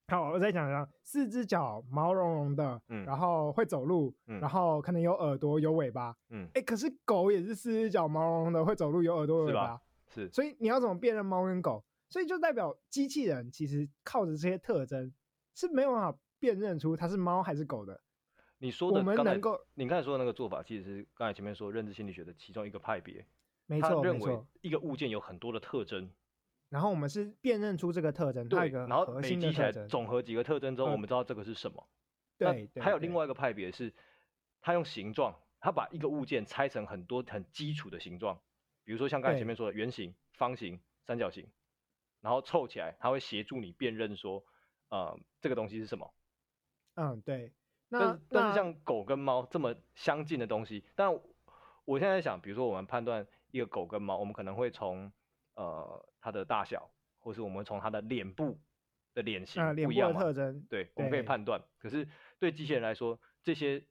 [0.08, 9.78] 好，我再讲讲，四只脚，毛茸茸的，嗯，然后会走路，嗯，然后可能有耳朵，有尾巴，嗯，哎，可是狗也是四只脚，毛茸茸的，会走路，有耳朵，有尾巴。
[10.08, 11.84] 是，所以你要怎么辨认猫跟狗？
[12.08, 15.12] 所以就代表机器人其实靠着这些特征
[15.54, 18.00] 是没有办法辨认出它是猫还是狗的。
[18.58, 19.34] 你说的，刚才，
[19.74, 23.24] 你刚才说的那个做法，其实是刚才前面说认知心理学的其中一个派别。
[23.66, 24.02] 没错。
[24.02, 26.10] 认为一个物件有很多的特征，
[26.68, 31.88] 然后我们是辨认出这个特征，对，然后累积起来总和几个特征之后，我们知道这个是什么。
[32.36, 33.94] 对，还有另外一个派别是，
[34.60, 38.40] 他用形状，他把一个物件拆成很多很基础的形状。
[38.84, 41.46] 比如说像刚才前面说的圆形、方形、三角形，
[42.20, 44.44] 然后凑起来，它会协助你辨认说，
[44.88, 46.14] 呃，这个东西是什么。
[46.94, 47.52] 嗯，对。
[47.90, 51.12] 那但是，但是像狗跟猫这么相近的东西，但
[51.84, 55.10] 我现在在想，比如说我们判断一个狗跟猫，我们可能会从
[55.54, 58.58] 呃它的大小，或是我们从它的脸部
[59.14, 61.62] 的脸型不一样嘛，脸部的特征，对，我们可以判断。
[61.78, 62.06] 可是
[62.38, 63.82] 对机器人来说，这些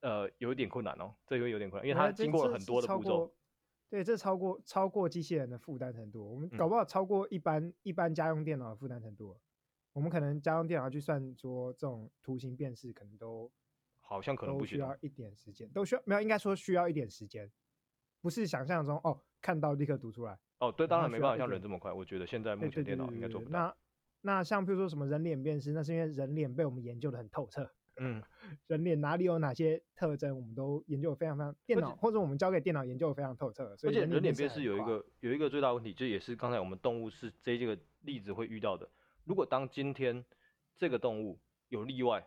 [0.00, 3.32] 呃有一点困难哦，这个有点困难，因为它经过了很多的步骤。
[3.88, 9.38] 对，这超过超过机器人的负担程度，我们搞不好超过一般、嗯、一般家用电脑的负担程度。
[9.96, 13.50] 我们可能家用电脑去算说这种图形辨识，可能都
[13.98, 17.50] 好像可能不需要一点时间，都需要没有，应该说需要一点时间，
[18.20, 20.38] 不是想象中哦，看到立刻读出来。
[20.58, 21.90] 哦，对，当然没办法像人这么快。
[21.90, 23.58] 我觉得现在目前电脑应该做不到。
[23.58, 23.76] 那
[24.20, 27.66] 那像比如说什么人脸辨识，那是因为人脸被我们研究的很透彻。
[27.98, 28.22] 嗯，
[28.66, 33.74] 人脸哪里有哪些特征，我们都研究的非常非常，电脑或者我们交给电脑研究的非常透彻。
[33.78, 38.86] 所以人脸辨识有一个有一个最大问题，就也是刚才我们动物是这这个例子会遇到的。
[39.26, 40.24] 如果当今天
[40.78, 42.26] 这个动物有例外，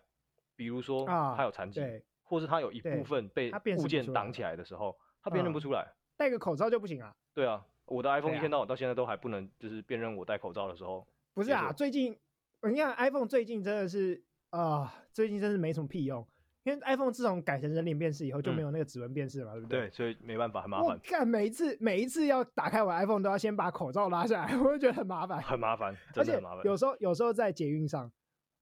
[0.55, 1.87] 比如说它有残疾，啊、
[2.21, 5.91] 或是它有一部分被物件挡起来的时候，它辨认不出来。
[6.15, 7.15] 戴个口罩就不行啊？
[7.33, 11.07] 对啊，我的 iPhone 一天到晚到现在都还不能就是辨认我戴口罩的时候。
[11.33, 12.15] 不是啊，最近
[12.61, 14.23] 你看 iPhone 最近真的是。
[14.51, 16.27] 啊、呃，最近真是没什么屁用，
[16.69, 19.79] 因为 iPhone 自从改成人脸辨识以后，就没有那个指纹辨识了嘛，嗯、对不对？
[19.81, 20.87] 对，所以没办法，很麻烦。
[20.87, 26.59] 我看每一次每一次要打开我 iPhone 都要先把口罩拉下来， 我就觉得很麻烦，很麻烦，真的很麻烦。
[26.59, 28.11] 而且有时候有时候在捷运上，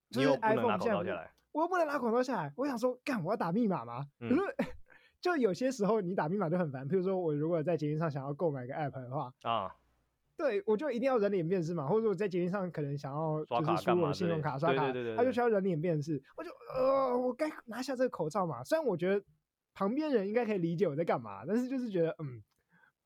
[0.09, 4.05] 就是 iPhone 下来，我又不能拿口罩下来，我想说，干，我要打密码吗？
[4.19, 4.65] 可是、嗯、
[5.19, 9.75] 就有些时候你打密码就很烦，譬如说我如果在捷运上想要购买一个 app 的话啊。
[10.37, 18.63] 对，我就一定要人脸辨识嘛，或者我在捷运上可能想要就是输入信用卡刷卡，对对对对，他就需要人脸辨识，我就呃，我该拿下这个口罩嘛。
[18.63, 19.25] 虽然我觉得
[19.73, 22.43] 旁边人应该可以理解我在干嘛，但是就是觉得嗯，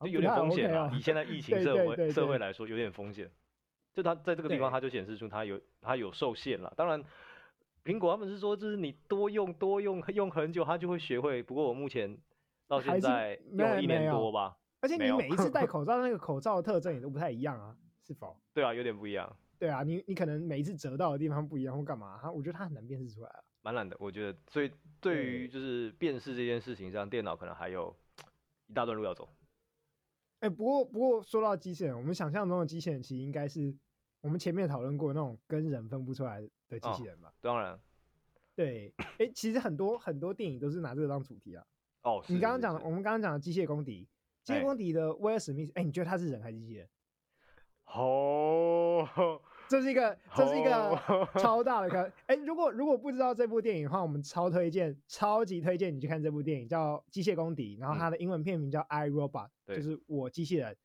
[0.02, 0.92] 就有点风险啊。
[0.94, 3.32] 以现在疫情社会社会来说，有点风险。
[3.94, 6.74] 就它在这个地方，它就显示出它有它有受限了。
[6.76, 7.02] 当然，
[7.84, 11.42] 苹果他们是说，就是你多用多用用很久，它就会学会。
[11.44, 12.18] 不过我目前
[12.68, 14.58] 到现在用了一年多吧。
[14.82, 18.36] 而且你每一次戴 口罩，那个口罩的特征也都不太一样啊，是否？
[18.54, 19.32] 对啊，有点不一样。
[19.58, 22.20] 对啊，你你可能每一次折到的地方不一样，或干嘛？
[22.22, 23.40] 它我觉得它很难辨识出来啊。
[23.62, 24.38] 蛮难的，我觉得。
[24.48, 27.96] 所以对于就是辨识这件事情上，电脑可能还有
[28.66, 29.30] 一大段路要走。
[30.40, 33.72] 哎、欸，不过不过说到机器人，我们想象中的机器人其实应该是
[34.22, 37.28] 我们前面讨论过那种跟人分不出来的机器人吧？
[37.30, 37.80] 哦、当然。
[38.56, 41.64] 对，哎、欸，其实很多很多电影都是拿这个当主题啊。
[42.02, 44.08] 哦，你刚刚讲的，我们刚刚讲的机械公敌。
[44.44, 46.90] 机械公敌的威尔史密斯，哎、欸，你觉得他是人还是机器人？
[47.86, 49.08] 哦，
[49.68, 52.02] 这是一个，这是一个超大的 坑。
[52.26, 60.76] 哎、欸，如果如果不知道这部电影的话，我们超推荐，超级推荐你去看这部电影，叫《机械公敌》，然后它的英文片名叫《I Robot》，就是我机器人。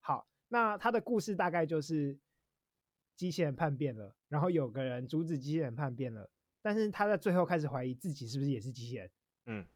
[0.00, 2.18] 好，那它的故事大概就是
[3.14, 6.30] 机器人叛变了，然后有个人阻止机器人叛变了，
[6.62, 9.10] 但是他在最后开始怀疑自己是不是也是机器人。
[9.46, 9.66] 嗯，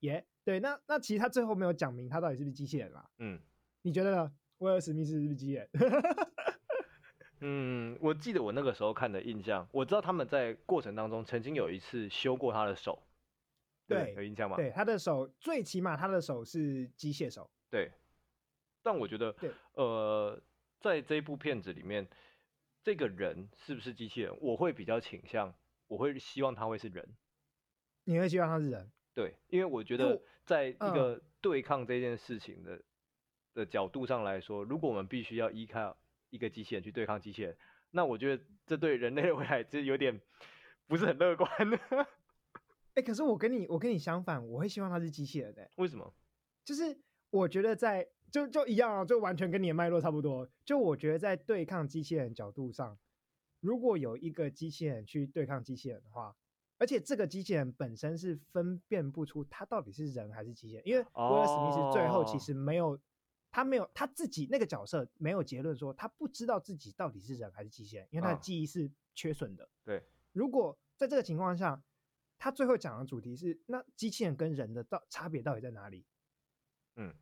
[0.00, 0.24] 耶。
[0.48, 3.06] 对，那那其实他最后没有讲明他到底是不是机器人啦。
[3.18, 3.38] 嗯，
[3.82, 4.32] 你觉得呢？
[4.60, 5.68] 威尔史密斯是不是机器人？
[7.40, 13.06] 嗯，我记得我那个时候看的印象，我知道他们在过程当中曾经有一次修过他的手。
[13.86, 14.56] 对，对有印象吗？
[14.56, 17.50] 对，他的手最起码他的手是机械手。
[17.70, 17.92] 对，
[18.82, 19.36] 但我觉得，
[19.74, 20.42] 呃，
[20.80, 22.08] 在这一部片子里面，
[22.82, 24.34] 这个人是不是机器人？
[24.40, 25.54] 我会比较倾向，
[25.88, 27.06] 我会希望他会是人。
[28.04, 28.90] 你会希望他是人？
[29.18, 32.82] 对，因为我觉得在一个对抗这件事情的、嗯、
[33.54, 35.98] 的角度上来说，如果我们必须要依靠
[36.30, 37.56] 一个机器人去对抗机器人，
[37.90, 40.20] 那我觉得这对人类的未来其实有点
[40.86, 41.76] 不是很乐观的。
[41.96, 42.06] 哎、
[42.94, 45.70] 欸，可是我跟你我跟你相反，我会希望它是机器人的、欸。
[45.74, 46.14] 为什么？
[46.64, 46.96] 就是
[47.30, 50.48] 我觉得在就就一样啊，就完全跟你的脉络差不多。
[50.64, 52.96] 就我觉得在对抗机器人角度上，
[53.58, 56.36] 如果有一个机器人去对抗机器人的话。
[56.78, 62.98] 而且这个机器人本身是分辨不出它到底是人还是机器人，因为威尔史密斯最后其实没有，
[63.50, 69.68] 他没有他自己那个角色没有结论说他不知道自己到底是人还是机器人，因为他的记忆是缺损的。
[69.84, 71.82] 对，如果在这个情况下，
[72.38, 76.04] 他最后讲的主题是那机器人跟人的到差别到底在哪里？
[76.96, 77.14] 嗯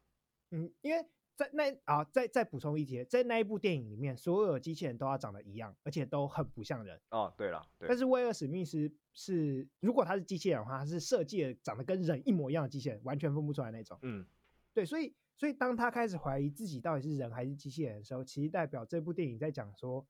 [0.51, 1.07] 嗯，因为。
[1.37, 6.99] 在那啊，再再补充一节，在那一部电影里面，所有的机器人都要长得一样，而且都很不像人。
[7.11, 7.87] 哦，对了，对。
[7.87, 13.99] 但是威尔史密斯是，如果他是机器人的话，他是设计的长得跟人一模一样的机器人，完全分不出来那种。
[14.01, 14.27] 嗯，
[14.73, 20.07] 对，所以所以当他开始怀疑自己到底是人还是机器人的时候，其实代表这部电影在讲说，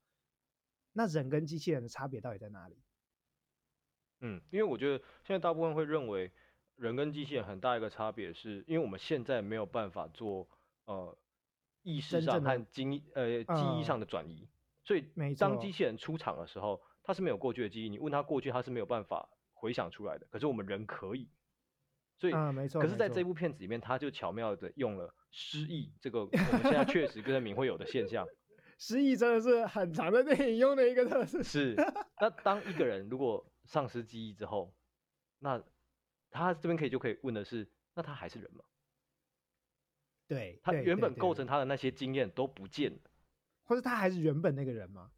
[0.93, 2.77] 那人跟机器人的差别到底在哪里？
[4.21, 6.31] 嗯，因为我觉得现在大部分会认为
[6.77, 10.47] 人跟机器人很大一个差别是，因为我们现在没有办法做。
[10.87, 11.17] 呃，
[11.83, 14.49] 意识上和经呃记忆上的转移，嗯，
[14.83, 20.25] 所以当机器人出场的时候，它是没有过去的记忆，你问他过去，他是没有办法回想出来的。
[20.31, 21.29] 可是我们人可以，
[22.17, 22.81] 所以，啊，没错。
[22.81, 28.25] 可是在这部片子里面，他就巧妙的用了失忆这个我们现在确实跟人民会有的现象。
[28.79, 31.43] 失忆真的是很长的电影用的一个特色。
[31.43, 31.75] 是。
[32.21, 34.73] 那当一个人如果丧失记忆之后，
[35.39, 35.61] 那
[36.29, 38.63] 他这边可以就可以问的是，那他还是人吗？
[40.27, 42.99] 对，他原本构成他的那些经验都不见了，
[43.63, 45.09] 或者他还是原本那个人吗？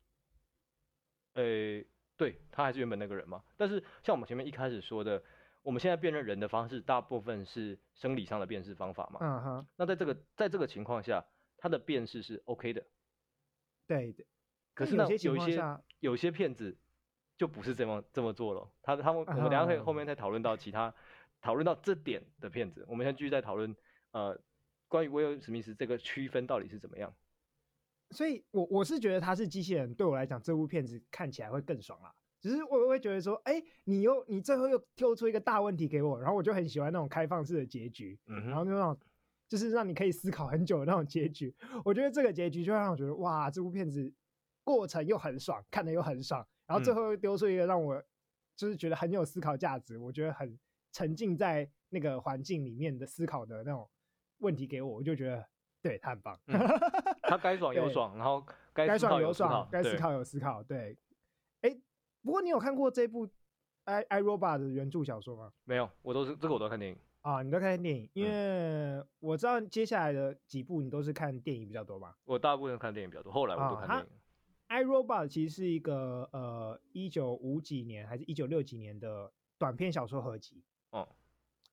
[1.33, 3.43] 呃、欸，对，他还是原本那个人吗？
[3.57, 5.23] 但是像我们前面一开始说的，
[5.63, 9.19] 我们现在辨认人的方式，大部分是生理上的辨识方法嘛。
[9.21, 9.67] 嗯哼。
[9.77, 11.25] 那在这个在这个情况下，
[11.57, 12.85] 他的辨识是 OK 的。
[13.87, 14.27] 对对。
[14.75, 16.77] 可是呢，有一些有些骗子
[17.35, 18.69] 就不是这么这么做了。
[18.83, 20.93] 他他们我们等下可以后面再讨论到其他
[21.41, 23.75] 讨论到这点的骗子，我们现在继续再讨论
[24.11, 24.39] 呃。
[24.89, 27.15] 关于威尔史密斯这个区分到底是怎么样？
[28.12, 32.12] 所以我我是觉得他是机器人，对我来讲，这部片子看起来会更爽啦。
[32.41, 38.99] 只是我会觉得说，哎、欸，你又你最后又丢出一个大问题给我，然后我就很喜欢那种开放式的结局，嗯、然后那种
[39.47, 41.54] 就是让你可以思考很久的那种结局。
[41.86, 44.12] 我觉得这个结局就会让我觉得，哇，这部片子
[44.63, 48.04] 过程又很爽，看的又很爽，然后最后又丢出一个让我
[48.56, 50.58] 就是觉得很有思考价值，我觉得很
[50.91, 53.88] 沉浸在那个环境里面的思考的那种。
[54.39, 55.45] 问题给我，我就觉得
[55.82, 56.39] 对他很棒。
[56.47, 56.60] 嗯、
[57.23, 60.62] 他该爽 有爽，然后该爽有爽，该思考有思考。
[60.63, 60.97] 对，
[61.62, 61.82] 哎、欸，
[62.21, 63.28] 不过你有看过这部
[63.86, 65.52] 《I I Robot》的原著小说吗？
[65.63, 72.17] 没有，我都是这个我都看电影啊，你都看电影，因为我知道接下来的几部你都是看电影比较多吧？
[72.25, 74.06] 我大部分看电影比较多，后来我都看电影。
[74.06, 74.08] 啊、
[74.67, 80.63] I Robot 其实是一个呃一九五几年还是一九六几年的短篇小说合集。
[80.91, 81.15] 哦、嗯，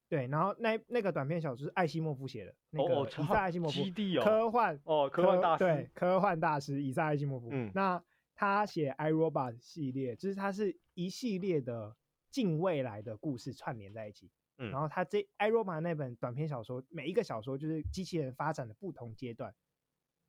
[0.08, 3.80] 对，然后那那个短篇小说是艾西莫夫写的，那个以萨艾西莫夫，
[4.22, 7.48] 科幻哦，科幻大师，对，科幻大师以萨艾西莫夫。
[7.50, 8.00] 嗯，那
[8.36, 11.96] 他写《I Robot》系列，就是他是一系列的
[12.30, 14.30] 近未来的故事串联在一起。
[14.58, 19.52] 嗯，然后他这《I Robot》那本短篇小说，每一个小说就是机器人发展的不同阶段。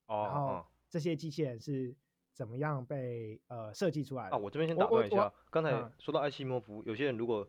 [0.08, 1.96] 哦，然后这些机器人是
[2.34, 4.36] 怎么样被呃设计出来的？
[4.36, 7.48] 啊，我这边先打断一下，刚才说到艾西莫夫，嗯，有些人如果。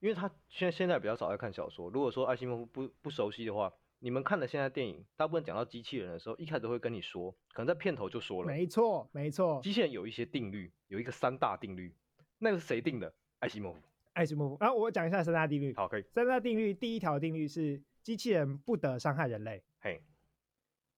[0.00, 1.90] 因为他现现在比较少在看小说。
[1.90, 8.46] 如果说艾西莫夫不不熟悉的话，你们看的现在电影，大部分讲到机器人的时候，一开始都会跟你说，可能在片头就说了。
[8.46, 9.60] 没错，没错。
[9.60, 11.92] 机器人有一些定律，有一个三大定律，
[12.38, 13.12] 那个是谁定的？
[13.40, 13.80] 艾西莫夫。
[14.12, 14.56] 艾西莫夫。
[14.60, 15.74] 然后我讲一下三大定律。
[15.74, 16.04] 好，可以。
[16.12, 19.64] 三大定律，第一条定律是机器人不得伤害人类。
[19.80, 20.00] 嘿。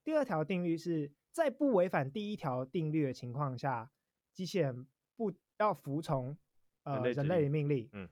[0.04, 3.90] 第二条定律是在不违反第一条定律的情况下，
[4.34, 4.86] 机器人
[5.16, 6.36] 不要服从
[6.82, 7.88] 呃人类的命令。
[7.92, 8.06] 嗯。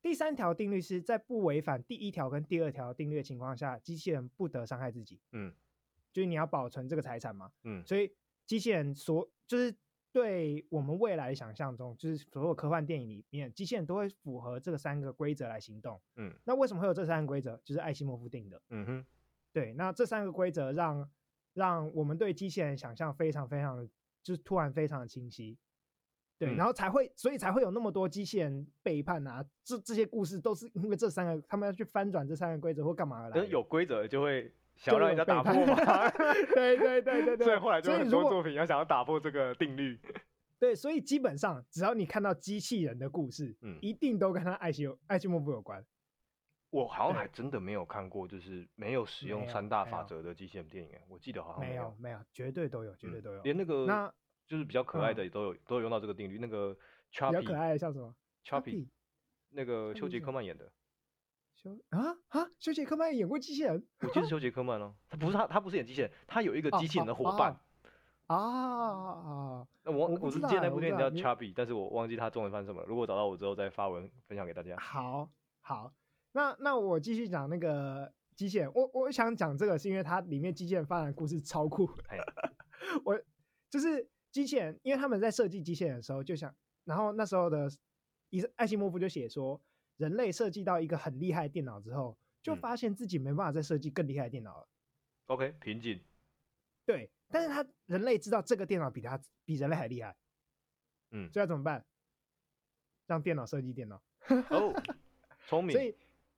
[0.00, 5.20] 第三条定律是在不违反第一条跟第二条定律的情况下，机器人不得伤害自己。
[5.32, 5.52] 嗯，
[6.12, 7.50] 就是你要保存这个财产嘛。
[7.64, 8.12] 嗯，所以
[8.46, 9.74] 机器人所就是
[10.12, 16.00] 对我们未来想象中，就是所有科幻电影里面，机器人都会符合这个三个规则来行动。
[16.16, 17.60] 嗯，那为什么会有这三个规则？
[17.64, 18.62] 就是艾希莫夫定的。
[18.70, 19.06] 嗯哼，
[19.52, 21.10] 对，那这三个规则让
[21.54, 23.88] 让我们对机器人想象非常非常的，
[24.22, 25.58] 就是突然非常的清晰。
[26.38, 29.44] 对，然后才会，所以才会有那么多机器人背叛啊！
[29.64, 33.44] 这这些故事都是因为这三个，他们要去翻转这三个规则或干嘛而来。
[33.46, 35.74] 有规则就会想要让人家打破嘛。
[36.54, 37.42] 对对对对对。
[37.44, 39.98] 所以后来就很多作品要想要打破这个定律。
[40.60, 45.84] 对，所以基本上只要你看到机器人的故事，嗯，一定都跟他艾西艾西莫夫有关。
[46.70, 50.92] 我好像还真的没有看过，就是没有使用三大法则的机器人电影。
[51.08, 53.42] 我记得好像没有，没有，绝对都有，绝对都有。
[53.42, 54.14] 连那个那。
[54.48, 56.74] 就是比较可爱的也都有、嗯、都有用到这个定律，那个
[57.12, 58.12] Chappie 比较可爱的像什么
[58.44, 58.88] Chappie
[59.50, 60.72] 那个休杰克曼演的。
[61.54, 62.48] 休啊啊！
[62.58, 63.84] 休杰克曼演过机器人？
[64.00, 67.52] 我记得是休杰克曼哦，他不是他，他不是演机器人，他有一个机器人的伙伴。
[68.28, 69.68] 啊啊！
[69.82, 72.86] 那我我是记得那部电影叫 Chappie，但是我忘记他中文翻什么了。
[72.86, 74.76] 如果找到我之后再发文分享给大家。
[74.78, 75.28] 好，
[75.60, 75.92] 好，
[76.32, 78.70] 那那我继续讲那个机器人。
[78.74, 81.90] 我我想讲这个是因为它里面机器人发展的故事超酷。
[83.04, 83.20] 我
[83.68, 84.08] 就是。
[84.38, 87.68] 机器人，因为他们在设计机器人的时候就想，然后那时候的
[88.30, 89.60] 伊艾西莫夫就写说，
[89.96, 94.68] 人类设计到一个很厉害的电脑之后，就发现自己没办法再设计更厉害的电脑了。
[95.26, 96.00] OK，瓶颈。
[96.86, 100.16] 对，但是他人类知道这个电脑比他比人类还厉害，
[101.10, 101.84] 嗯，所以要怎么办？
[103.06, 104.00] 让电脑设计电脑。
[104.50, 104.72] 哦，
[105.48, 105.74] 聪明。
[105.74, 105.96] 所以，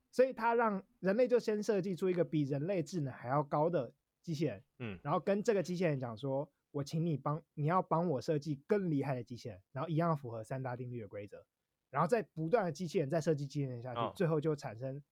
[0.09, 6.51] 所以他让人类就先设计出一个比人类智能还要高的机器人，嗯，然后跟这个机器人讲说。
[6.71, 11.45] 我请你帮，你要帮我设计更厉害的机器人，然后一样符合三大定律的规则，
[11.89, 15.03] 然后再不断的机器人再设计机器人下去，哦，最后就产生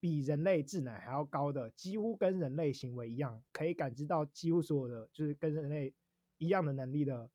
[0.00, 5.92] 比人类智能还要高的，几乎跟人类行为一样，可以感知到几乎所有的就是跟人类
[6.38, 7.30] 一样的能力的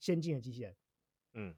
[0.00, 0.76] 先进的机器人。
[1.34, 1.54] 嗯，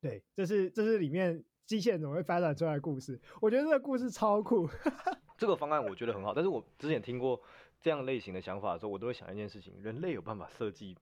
[0.00, 4.66] 对，这是这是里面机器人怎么会发展出来的故事，我觉得这个故事超酷。
[5.36, 7.38] 这个方案我觉得很好，但是我之前听过。
[7.82, 10.96] 这样类型的想法的时候，我都会想一件事情：人类有办法设计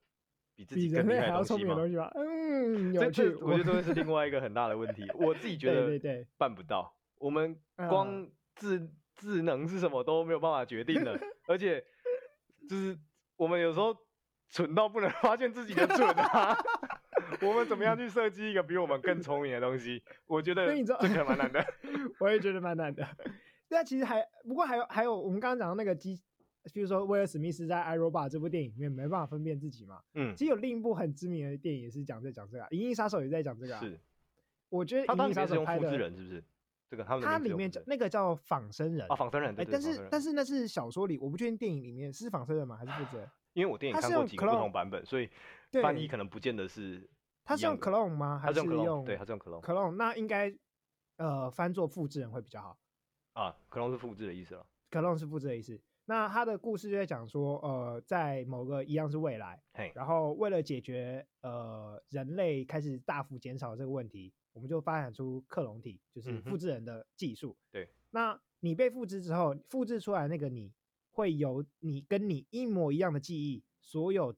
[0.56, 1.76] 比自己更厉害的东西吗？
[2.14, 3.34] 嗯，有趣。
[3.36, 5.06] 我觉得这会是另外一个很大的问题。
[5.14, 6.96] 我自己 觉得办不到。
[7.18, 11.84] 我们光智、嗯、智能是什么都没有办法决定的， 而且
[12.68, 12.98] 就是
[13.36, 13.94] 我们有时候
[14.48, 16.56] 蠢到不能 发现自己的蠢啊。
[17.42, 20.02] 我们怎么样去设计一个比我们更聪明的东西？
[20.26, 21.64] 我觉得这个蛮难的。
[22.18, 23.06] 我也觉得蛮难的。
[23.68, 26.18] 对啊，其实还不过还有还有我们刚刚讲到那个机。
[26.72, 30.02] 比如说，威尔史密斯在《I Robot》这部电影里面没办法分辨自己嘛。
[30.14, 33.80] 嗯，其实有另一部很知名的电影也是讲这讲这个，啊，《银翼杀手》也在讲这个，啊。
[33.80, 33.98] 是，
[34.68, 36.44] 我觉得《银翼杀手》拍的复制人是不是？
[36.90, 39.54] 这个他们它里面叫那个叫仿生人啊，仿生人。
[39.54, 42.76] 对，对，但是但是那是小说里，我不确定电影里面是仿生人吗？
[42.76, 43.30] 还是复制人？
[43.54, 45.28] 因为我电影看过几个不同版本，所以
[45.82, 47.08] 翻译可能不见得是。
[47.42, 48.38] 他是用 clone 吗？
[48.38, 49.04] 还是用？
[49.04, 49.60] 对，他是用 clone。
[49.62, 50.54] clone 那应该
[51.16, 52.78] 呃翻作复制人会比较好。
[53.32, 54.66] 啊，clone 是复制的意思了。
[54.90, 55.80] clone 是复制的意思。
[56.10, 59.62] 那他的故事就在讲说，呃，在某个一样是未来.
[59.94, 67.56] 然后为了解决呃人类开始大幅减少这个问题，我们就发展出克隆体，就是复制人的技术。
[67.70, 70.72] 对，那你被复制之后，复制出来那个你
[71.12, 74.34] 会有你跟你一模一样的记忆，所有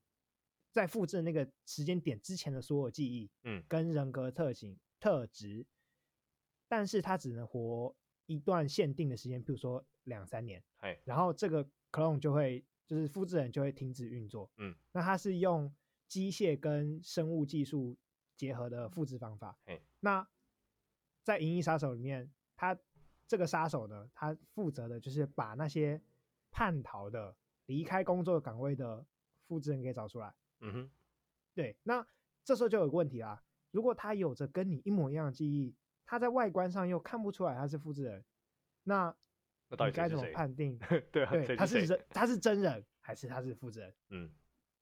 [0.70, 5.64] 在复制那个时间点之前的所有记忆，嗯，跟人格特性特质，
[6.68, 7.96] 但是他只能活
[8.26, 9.82] 一段限定的时间，比如说。
[10.04, 10.62] 两三年，
[11.04, 15.72] 然后这个 clone 就会就是复制人就会停止运作，嗯，那它是用
[16.08, 17.96] 机械跟生物技术
[18.36, 20.26] 结合的复制方法，嘿，那
[21.22, 22.76] 在《银翼杀手》里面，他
[23.26, 26.00] 这个杀手呢，他负责的就是把那些
[26.50, 27.36] 叛逃的、
[27.66, 29.06] 离开工作岗位的
[29.46, 30.34] 复制人给找出来。
[30.60, 30.90] 嗯哼，
[31.54, 32.06] 对，那
[32.44, 33.42] 这时候就有个问题啦。
[33.70, 35.74] 如果他有着跟你一模一样的记忆，
[36.04, 38.24] 他在外观上又看不出来他是复制人，
[38.82, 39.16] 那
[39.86, 40.78] 你该怎么判定？
[41.10, 43.94] 对啊，对，他是人，他是真人还是他是复制人？
[44.10, 44.30] 嗯，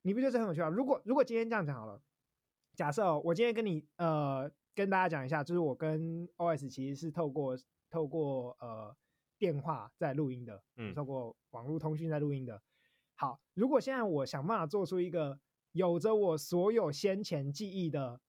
[0.02, 0.68] 你不觉得这很有趣吗？
[0.68, 2.00] 如果如果今天这样讲好了，
[2.74, 7.58] 假设我今天跟你呃跟大家讲一下，就是我跟 OS 其实是透过
[7.90, 8.94] 透过呃
[9.38, 12.60] 电话在录音的，嗯，透过网络通讯在录音的。
[13.14, 15.38] 好，如果现在我想办法做出一个
[15.72, 18.20] 有着我所有先前记忆的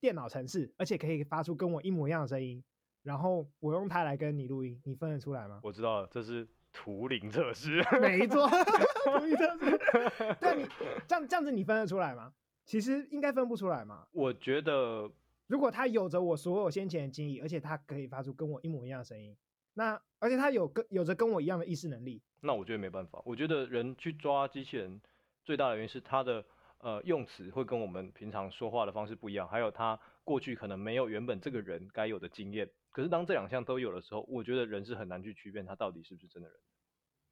[0.00, 2.62] 电脑程式，而且可以发出跟我一模一样的声音，
[3.02, 5.60] 然后我用它来跟你录音，你分得出来吗？
[5.62, 7.82] 我知道了，这是图灵测试。
[8.00, 8.46] 没错，
[9.04, 10.36] 图灵测试。
[10.40, 10.66] 但你
[11.06, 12.32] 这样这样子，你分得出来吗？
[12.64, 14.06] 其实应该分不出来嘛。
[14.12, 15.10] 我觉得，
[15.46, 19.36] 如果他有着我所有先前的记忆，而且他可以发出跟我一模一样的声音，
[19.74, 23.20] 那而且他有跟有着跟我一样的意识能力，那我觉得没办法。
[23.24, 25.00] 我觉得人去抓机器人
[25.44, 26.44] 最大的原因是他的。
[26.82, 32.66] 呃，用词会跟我们平常说话的方式不一样，还有他过去可能没有原本这个人该有的经验。
[32.90, 36.58] 可是当这两项都有的时候，我觉得人是很难去区辨他到底是不是真的人。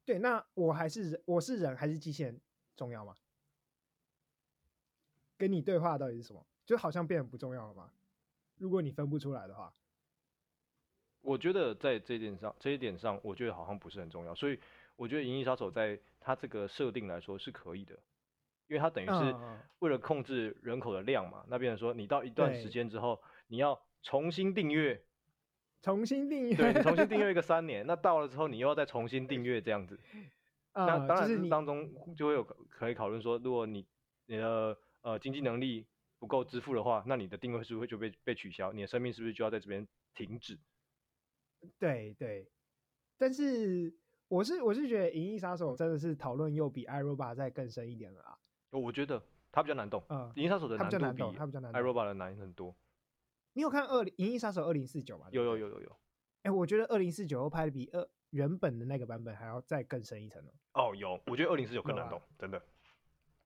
[0.05, 2.41] 对，那我还是人，我是人还是机器人
[2.75, 3.15] 重要吗？
[5.37, 6.45] 跟你对话到底是什么？
[6.65, 7.91] 就好像变得不重要了吗？
[8.57, 9.73] 如果你分不出来的话，
[11.21, 14.33] 我觉得在这一点上，这一点上，我觉得好像不是很重要。
[14.35, 14.59] 所以
[14.95, 17.99] 我觉得《银翼杀手》在他这个设定来说是可以的。
[18.67, 19.35] 因为它等于是
[19.79, 25.03] 为了控制人口的量嘛，嗯、那变成说你到一段时间之后，你要重新订阅，
[25.81, 29.97] 重新订阅，对，你重新订阅一个三年，那到了之后你又要再重新订阅这样子，
[30.73, 33.85] 嗯、那当然是当中就会有可以讨论说，如果你
[34.25, 35.85] 你的呃经济能力
[36.19, 38.73] 不够支付的话，那你的订阅是不是就被被取消？
[38.73, 40.59] 你的生命是不是就要在这边停止？
[41.77, 42.49] 对对，
[43.17, 43.93] 但是
[44.27, 48.37] 我是我是觉得《银翼杀手》真的是讨论又比《iRobot》再更深一点了啊。
[48.71, 49.21] 我觉得
[49.51, 52.75] 它比较难懂，嗯，银翼杀手的难度比 iRobot 的难很多。
[53.59, 55.27] 你有看二零银翼杀手二零四九吗？
[55.33, 55.89] 有有有有有。
[56.43, 60.41] 哎、欸，我觉得二零四九拍的比二原本的那个版本还要再更深一层
[60.75, 62.61] 哦，有，我觉得二零四九更难懂，真的。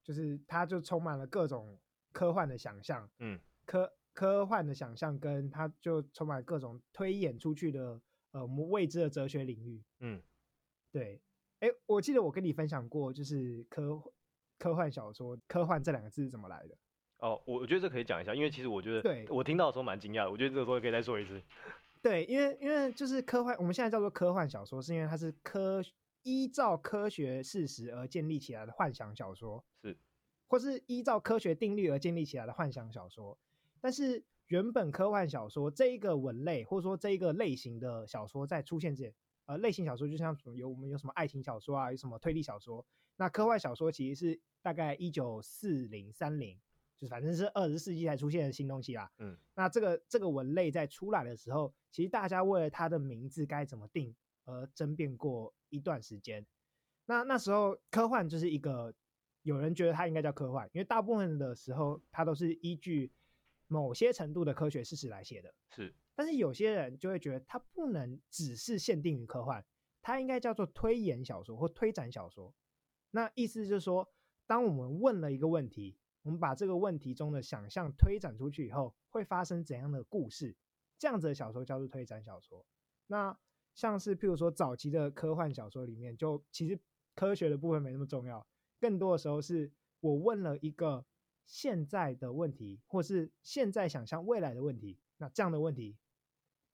[0.03, 1.75] 就是它就充满了各种
[2.11, 7.99] 科幻的想象，嗯，科科幻的想象，跟它就充满各种推演出去的
[8.33, 10.21] 呃我们未知的哲学领域，嗯，
[10.91, 11.19] 对。
[11.61, 13.99] 哎、欸，我记得我跟你分享过，就是科。
[14.59, 16.77] 科幻小说“科幻”这两个字是怎么来的？
[17.23, 20.31] 哦，我我觉得这可以讲一下，因为其实我觉得，对我听到的时候蛮惊讶的。
[20.31, 21.41] 我觉得这个时候可以再说一次。
[22.03, 25.81] 对，因为因为就是科幻，我们现在叫做科幻小说，是因为它是科
[26.23, 29.95] 依照科学事实而建立起来的幻想小说，是，
[30.47, 33.37] 或是依照科学定律而建立起来的幻想小说。
[33.79, 39.13] 但是原本科幻小说这一个文类，或者说这一个类型的小说在出现之前，
[39.45, 42.85] 呃，类型小说就像什么有我们有什么爱情小说啊，有什么推理小说。
[43.15, 46.59] 那科幻小说其实是大概一九四零三零，
[46.99, 49.11] 就反正是二十世纪才出现的新东西啦。
[49.19, 54.15] 嗯，那这个这个文类在出来的时候，其实大家为了它的名字该怎么定
[54.45, 56.45] 而争辩过一段时间。
[57.05, 58.93] 那那时候科幻就是一个，
[59.41, 63.11] 有人觉得它应该叫科幻，因为大部分的时候它都是依据
[63.67, 65.53] 某些程度的科学事实来写的。
[65.75, 69.63] 是，但是有些人就会觉得它不能只是限定于科幻，
[70.01, 72.53] 它应该叫做推演小说或推展小说。
[73.11, 74.09] 那意思就是说，
[74.47, 80.55] 当我们问了一个问题，我们把这个问题中的想象推展出去以后，会发生怎样的故事？
[80.97, 82.65] 这样子的小说叫做推展小说。
[83.07, 83.37] 那
[83.75, 86.79] 像是譬如说早期的科幻小说里面，就其实
[87.13, 88.45] 科学的部分没那么重要，
[88.79, 91.05] 更多的时候是我问了一个
[91.45, 94.97] 现在的问题，或是现在想象未来的问题。
[95.17, 95.97] 那这样的问题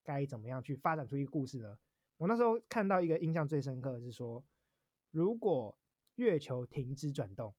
[0.04, 1.78] 该怎么样去发展出一个故事呢？
[2.18, 4.46] 我那时候看到一个印象最深刻的是说，
[5.10, 5.78] 如果
[6.16, 7.56] 月球停止转动，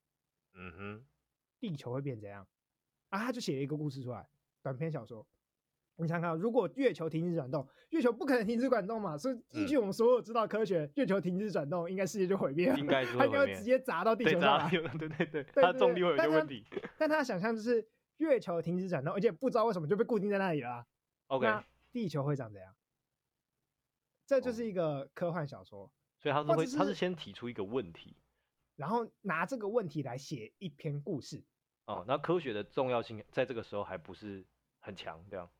[0.53, 1.07] 嗯哼，
[1.61, 2.47] 地球会变怎样？
[3.11, 4.27] 啊，他就写了一个故事出来，
[4.63, 5.27] 短篇小说。
[5.97, 14.71] 你想想看，如果月球停止转动，月球不可能停止转动嘛，所以依据我们所有知道科学，嗯、月球停止转动，应该世界就毁灭了，应该 是它应该直接砸到地球上来。
[14.71, 16.65] 对对对，对，它重力会有些问题。
[16.97, 17.87] 但他想象就是
[18.17, 20.87] 月球停止转动，而且不知道为什么就被固定在那里了。
[21.27, 22.75] OK，那地球会长怎样？
[24.25, 25.93] 这就是一个科幻小说。
[26.19, 28.17] 所以他是会，他是先提出一个问题。
[28.77, 31.45] 然后拿这个问题来写一篇故事
[31.91, 34.45] 哦，那科学的重要性在这个时候还不是
[34.79, 35.51] 很强，这样，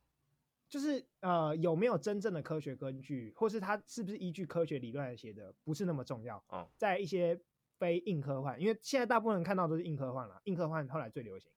[0.69, 6.43] 就是呃有没有真正的科学根据，或是它是不是依据科学理论来写的，不是那么重要。
[6.49, 7.41] 哦，在一些
[7.79, 11.51] 非硬科幻，因为现在大部分人看到都是硬科幻了，硬科幻后来最流行。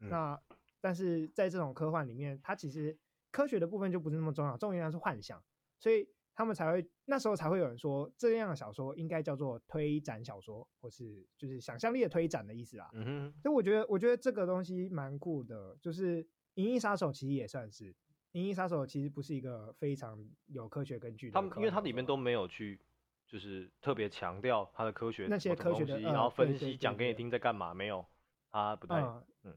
[0.00, 0.40] 嗯、那
[0.80, 2.96] 但是在这种科幻里面，它其实
[3.30, 5.42] 科学的部分就不是那么重要，重要的是幻想。
[5.78, 12.88] 所以他们才会那时候才会有人说这样的小说应该叫做推展小说，或是就是想象力的推展的意思啊。
[12.92, 16.24] 嗯哼，所以我觉得我觉得这个东西蛮酷的，就是
[16.54, 17.92] 《银翼杀手》其实也算是
[18.32, 22.80] 《银翼杀手》其实不是一个非常有科学根据的，他们因为它里面都没有去
[23.26, 28.04] 就是特别强调它的科学那些科学的，然后分析讲给你听在干嘛，没有
[28.50, 29.24] 啊，不太嗯。
[29.44, 29.54] 嗯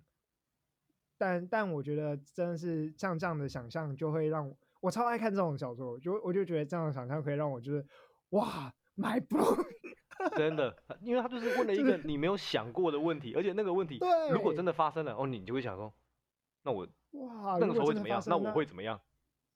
[1.18, 4.54] 但但我觉得真的是像这样的想象，就会让
[4.86, 7.84] 我，超爱看这种小说，就我就觉得这样的想象可以让我就是
[8.30, 9.66] 哇，my bro，
[10.38, 14.00] 真的，因为他就是问了一个你没有想过的问题，而且那个问题
[14.32, 15.92] 如果真的发生了，哦，你就会想说，
[16.64, 18.22] 那我哇，那个时候会怎么样？
[18.28, 19.00] 那我会怎么样？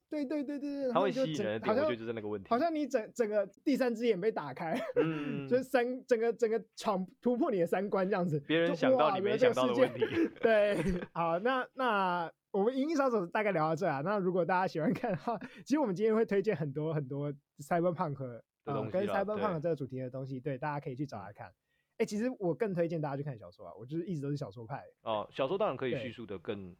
[0.10, 2.50] 对对对对他会吸引人的点，我觉得就是那个问题。
[2.50, 8.40] 好像你整整个第三只眼被打开，嗯， 就是三整个整个闯突破你的三观这样子。
[8.48, 10.04] 别人想到你没想到的问题。
[10.42, 14.02] 对，好，那那我们《银翼杀手》大概聊到这啊。
[14.02, 18.44] 那如果大家喜欢看的话，其实我们今天会推荐很多很多 Cyberpunk 的
[18.90, 21.54] 跟 Cyberpunk 这个主题的东西，对，大家可以去找来看。
[21.98, 24.84] 哎，其实我更推荐大家去看小说啊，我就是一直都是小说派。
[25.02, 26.76] 哦，小说当然可以叙述的更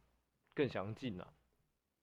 [0.54, 1.32] 更详尽了。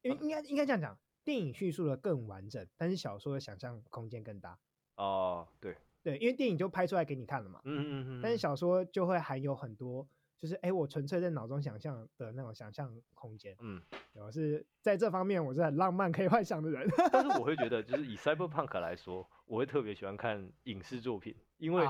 [0.03, 0.97] 应应该应该这样讲。
[1.25, 4.57] 电影叙述的更完整，但是小说的想象空间更大。
[4.95, 7.59] 哦，对对，因为电影就拍出来给你看了嘛。
[7.65, 8.21] 嗯嗯嗯。
[8.23, 10.07] 但是小说就会含有很多，
[10.39, 13.55] 就是哎，我纯粹在脑中想象的那种想象空间。
[13.59, 13.81] 嗯，
[14.13, 16.87] 我是在这方面我是很浪漫可以幻想的人。
[17.11, 21.85] 但是我会觉得，就是以 Cyberpunk 来说，我会特别喜欢看影视作品，因为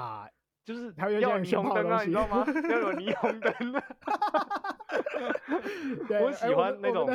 [0.63, 2.45] 就是要有霓虹灯啊，你知道吗？
[2.69, 3.53] 要有霓虹灯。
[6.21, 7.07] 我喜欢那种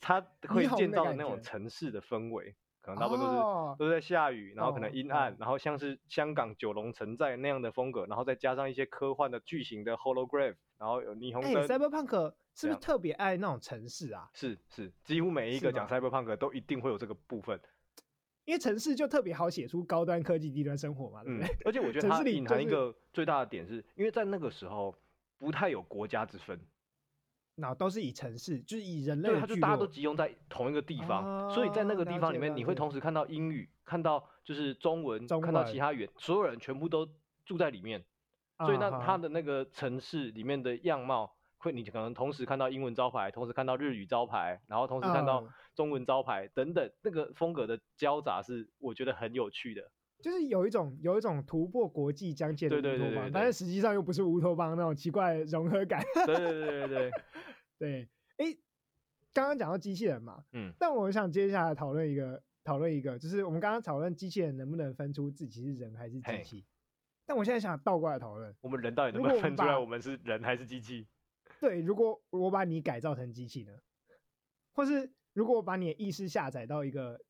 [0.00, 11.66] 它会建造的那种城市的氛围，可能大部分都是、哦、都是在下雨，然后可能阴暗，哦、然后像是香港九龙城寨那样的风格，然后再加上一些科幻的巨型的 hologram，然后有霓虹灯。
[11.66, 14.28] Cyberpunk 是不是特别爱那种城市啊？
[14.32, 17.60] 是是，几乎每一个讲 Cyberpunk 都一定会有这个部分，
[18.44, 21.56] 因为城市就特别好写出高端科技低端生活嘛，对不对？
[21.64, 24.94] 而且我觉得 它隐含一个最大的点是，因为在那个时候
[25.38, 26.58] 不太有国家之分。
[27.56, 37.06] 那都是以城市，就是以人类，对，它就大家都集中在同一个地方，啊、所以在那个地方里面，你会同时看到英语，看到就是中文，中文看到其他语言，所有人全部都
[37.44, 38.02] 住在里面，
[38.56, 45.44] 啊、所以那它的那个城市里面的样貌，会你可能同时看到英文招牌，同时看到日语招牌，然后同时看到
[45.74, 49.90] 中文招牌等等，那个风格的交杂是我觉得很有趣的。
[50.22, 56.02] 就是有一种有一种突破国际疆界的乌托邦，但是实际上又不是乌托邦那种奇怪的融合感。
[56.26, 57.10] 对对对对对
[57.78, 58.08] 对。
[58.36, 58.56] 哎，
[59.32, 66.64] 刚刚讲到机器人嘛，嗯，但我想接下来讨论一个讨论一个，就是我们刚刚讨论机器人能不能分出自己是人还是机器，
[67.26, 71.06] 但我现在想倒过来讨论，我们人到底能不能分出来我们是人还是机器？
[71.60, 73.72] 对，如果我把你改造成机器呢？
[74.72, 77.20] 或是如果我把你的意识下载到一个？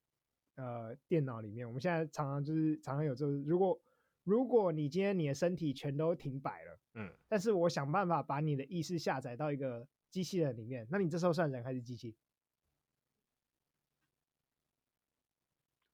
[0.57, 3.81] 呃，电脑里面，我们现在常常就是常常有这个，如果
[4.25, 12.15] 如果你今天你的身体全都停摆了，嗯，但是我想办法把你的意识下载到一个机器人里面，那你这时候算人还是机器？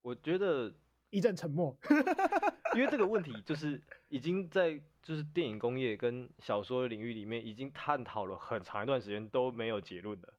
[0.02, 0.74] 我觉得
[1.10, 1.76] 一阵沉默，
[2.74, 10.35] 因为这个问题就是 已经在就是电影工业跟小说领域里面已经探讨了很长一段时间都没有结论了。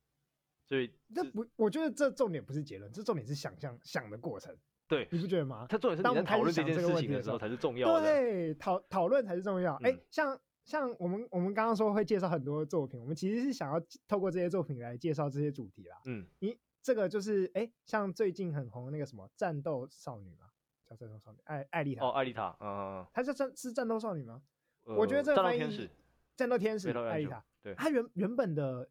[0.67, 4.53] 所以这不，我觉得这重点不是结论，这重点是想象想的过程。
[4.85, 5.65] 对，你不觉得吗？
[5.69, 8.01] 他重点是你在讨论这件事情的时候才是重要的。
[8.01, 9.75] 对，讨讨论才是重要。
[9.83, 15.97] 哎、像像我们我们刚刚说会介绍很多作品，我们其实是想要透过这些作品来介绍这些主题啦。
[16.05, 20.47] 嗯，你这个就是哎、欸，像最近很红的那个什么战斗少女嘛，
[20.85, 22.05] 叫战斗少女艾艾丽塔。
[22.05, 24.41] 哦，艾丽塔，嗯，她是战是战斗少女吗？
[24.83, 25.89] 呃、我觉得这个翻译战斗天使，
[26.35, 27.43] 战斗天使艾丽塔。
[27.61, 28.89] 对，她原原本的。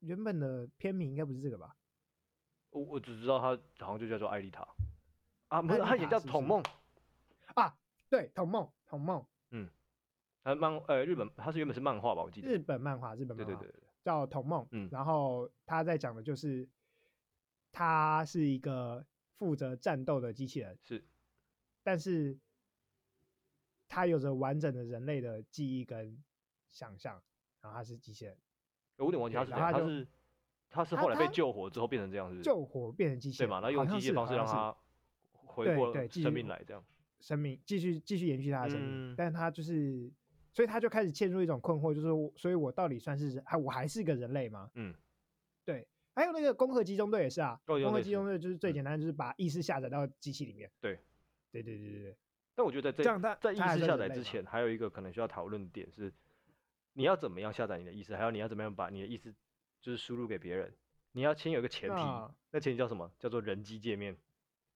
[0.00, 1.76] 原本的片名应该不是这个吧？
[2.70, 3.48] 我我只知道他
[3.84, 4.66] 好像就叫做艾丽塔
[5.48, 6.62] 啊，不是，他也叫童梦
[7.54, 7.76] 啊，
[8.08, 9.68] 对，童梦，童梦，嗯，
[10.44, 12.22] 他漫呃日本，他是原本是漫画吧？
[12.22, 16.68] 我记得日本漫画，日本漫画，对对对，叫童梦，嗯，然后他在讲的就是，
[17.72, 19.04] 他是一个
[19.36, 21.04] 负责战斗的机器人，是，
[21.82, 22.38] 但是
[23.88, 26.22] 他有着完整的人类的记忆跟
[26.70, 27.20] 想象，
[27.60, 28.38] 然后他是机器人。
[29.00, 30.06] 我有点忘记他是他是
[30.70, 33.60] 他是后来被救活之后变成这样子，救活变成机器人，对嘛？
[33.60, 34.74] 然后用机械方式让他
[35.32, 36.84] 回过生命来，这样
[37.18, 39.14] 生命继续继续延续他的生命。
[39.16, 40.10] 但他就是，
[40.52, 44.70] 所以他就开始陷入一种困惑，就是所以我到底算是人，还我还是个人类吗？
[44.74, 44.94] 嗯，
[45.64, 45.86] 对。
[46.14, 50.70] 还有那个攻壳机中队也是啊，攻壳机中队就是最简单，就是把意识下载到机器里面。
[50.80, 50.98] 对，
[51.50, 52.16] 对对对对对。
[52.54, 53.02] 但我觉得在
[53.40, 56.12] 在意识下载之前，还有一个可能需要讨论的点是。
[57.00, 58.14] 你要怎么样下载你的意思？
[58.14, 59.34] 还有你要怎么样把你的意思
[59.80, 60.70] 就是输入给别人？
[61.12, 61.96] 你要先有一个前提，
[62.50, 63.10] 那前提叫什么？
[63.18, 64.14] 叫做人机界面。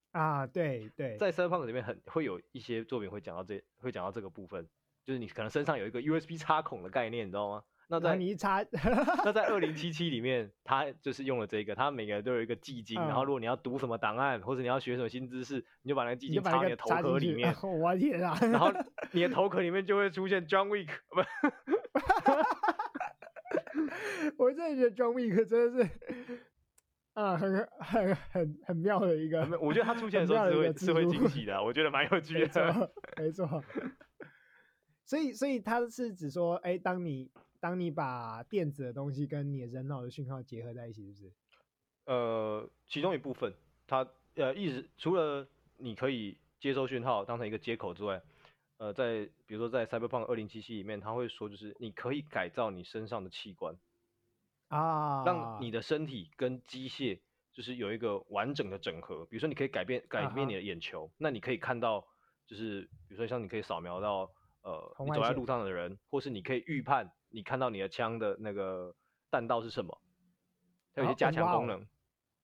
[0.09, 4.67] 啊，对对，在 Cyberpunk 里面很会有一些作品会讲到这，会讲到这个部分，
[5.03, 7.63] 就是你可能身上有一个 USB 插孔的概念，你知道吗？
[7.87, 8.65] 那在你一插，
[9.23, 17.55] 那在二零七七里面，他就是用了这个，他每个人都有一个记晶，嗯、然后如果你要读什么档案，或者你要学什么新知识，你就把那个记晶插你的头壳里面。
[17.61, 18.35] 我天啊！
[18.41, 18.71] 然后
[19.11, 21.21] 你的头壳里面就会出现 John Wick，不，
[24.43, 25.89] 我真的觉得 John Wick 真的是，
[27.13, 29.47] 啊，很很很很妙的一个。
[29.61, 32.39] 我觉得他出现的时候是会是会惊喜的，我觉得蛮有趣的。
[32.39, 33.63] 没错，没错。
[35.05, 37.31] 所以，所以他是指说，哎，当你。
[37.65, 41.33] 当你把电子的东西跟你的人脑的讯号结合在一起，是不是？
[42.05, 43.51] 呃，其中一部分，
[43.87, 45.47] 它呃，意思除了
[45.77, 48.21] 你可以接收讯号当成一个接口之外，
[48.77, 53.75] 呃，在比如说在 Cyberpunk 二零七七里面，他会说就是你可以改造你身上的器官
[54.67, 57.19] 啊，让你的身体跟机械
[57.51, 59.25] 就是有一个完整的整合。
[59.25, 62.05] 比如说你可以改变改变你的眼球，啊、那你可以看到
[62.45, 67.11] 就是比如说像你可以扫描到呃你走在路上的人，或是你可以预判。
[67.35, 68.95] 你看到你的枪的那个
[69.29, 70.01] 弹道是什么？
[70.93, 71.85] 它有一些加强功能。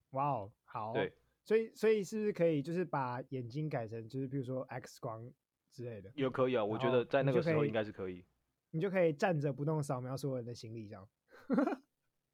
[0.09, 0.91] 哇哦，好。
[0.91, 1.13] 对，
[1.45, 5.31] 所以所以是不是可以就是把眼睛改成就是比如说 X 光
[5.71, 6.11] 之类的？
[6.13, 8.25] 也可以啊，我觉得在那个时候应该是可以。
[8.71, 11.07] 你就可以站着不动扫描所有人的行李这样。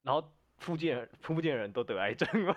[0.02, 2.56] 然后附近人附近的人都得癌症吗？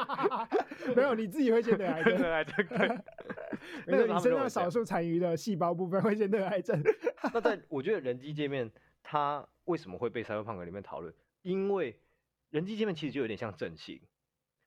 [0.96, 2.16] 没有，你自己会先得癌症。
[2.18, 2.66] 得癌症。
[3.86, 6.82] 没有，你身上少数残余的细胞部分会先得癌症。
[7.34, 8.70] 那在我觉得人机界面，
[9.02, 11.14] 它为什么会被 Cyberpunk 里面讨论？
[11.42, 12.00] 因为
[12.50, 14.00] 人机界面其实就有点像整形。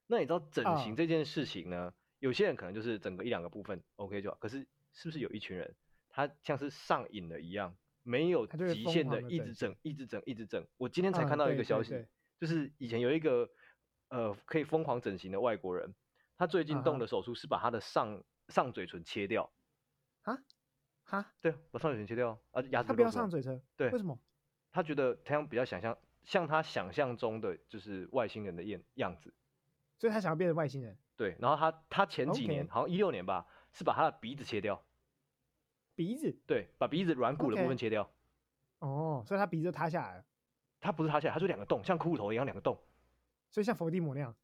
[0.07, 4.37] 那你知道整形这件事情呢？Uh, 有些人可能就是整个一两个部分 OK 就好。
[4.39, 5.75] 可是是不是有一群人，
[6.09, 10.65] 他像是上瘾了一样，没有极限的一直整、一直整、一直整？
[10.77, 12.07] 我今天才看到一个消息，uh,
[12.39, 13.49] 就是以前有一个
[14.09, 15.93] 呃可以疯狂整形的外国人，
[16.37, 18.53] 他最近动的手术是把他的上、uh huh.
[18.53, 19.51] 上嘴唇切掉。
[20.23, 20.37] 啊？
[21.03, 24.17] 哈，对，把上嘴唇切掉，啊，牙齿他不要上嘴唇，对，为什么？
[24.71, 29.33] 他觉得他比较想象，像他想象中的就是外星人的样样子，
[29.97, 30.97] 所以他想要变成外星人。
[31.15, 34.83] 对，然后他他前几年.好像一六年吧，是把他的鼻子切掉，
[35.93, 38.09] 鼻子，对，把鼻子软骨的部分切掉。
[38.79, 40.25] 哦 oh, 所以他鼻子塌下来了。
[40.81, 42.77] 他不是塌下来，他就两个洞，像骷髅头一样两个洞，
[43.49, 44.35] 所以像伏地魔那样，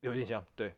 [0.00, 0.70] 有点像，对。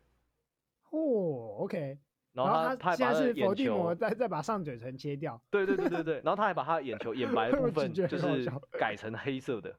[0.91, 1.99] 哦、oh,，OK。
[2.35, 5.41] 然后他他现在是佛地魔，再再把上嘴唇切掉。
[5.51, 8.45] 对对对对 对，然后他还把他的眼球眼白的 部分就是
[8.79, 9.79] 改成黑色的。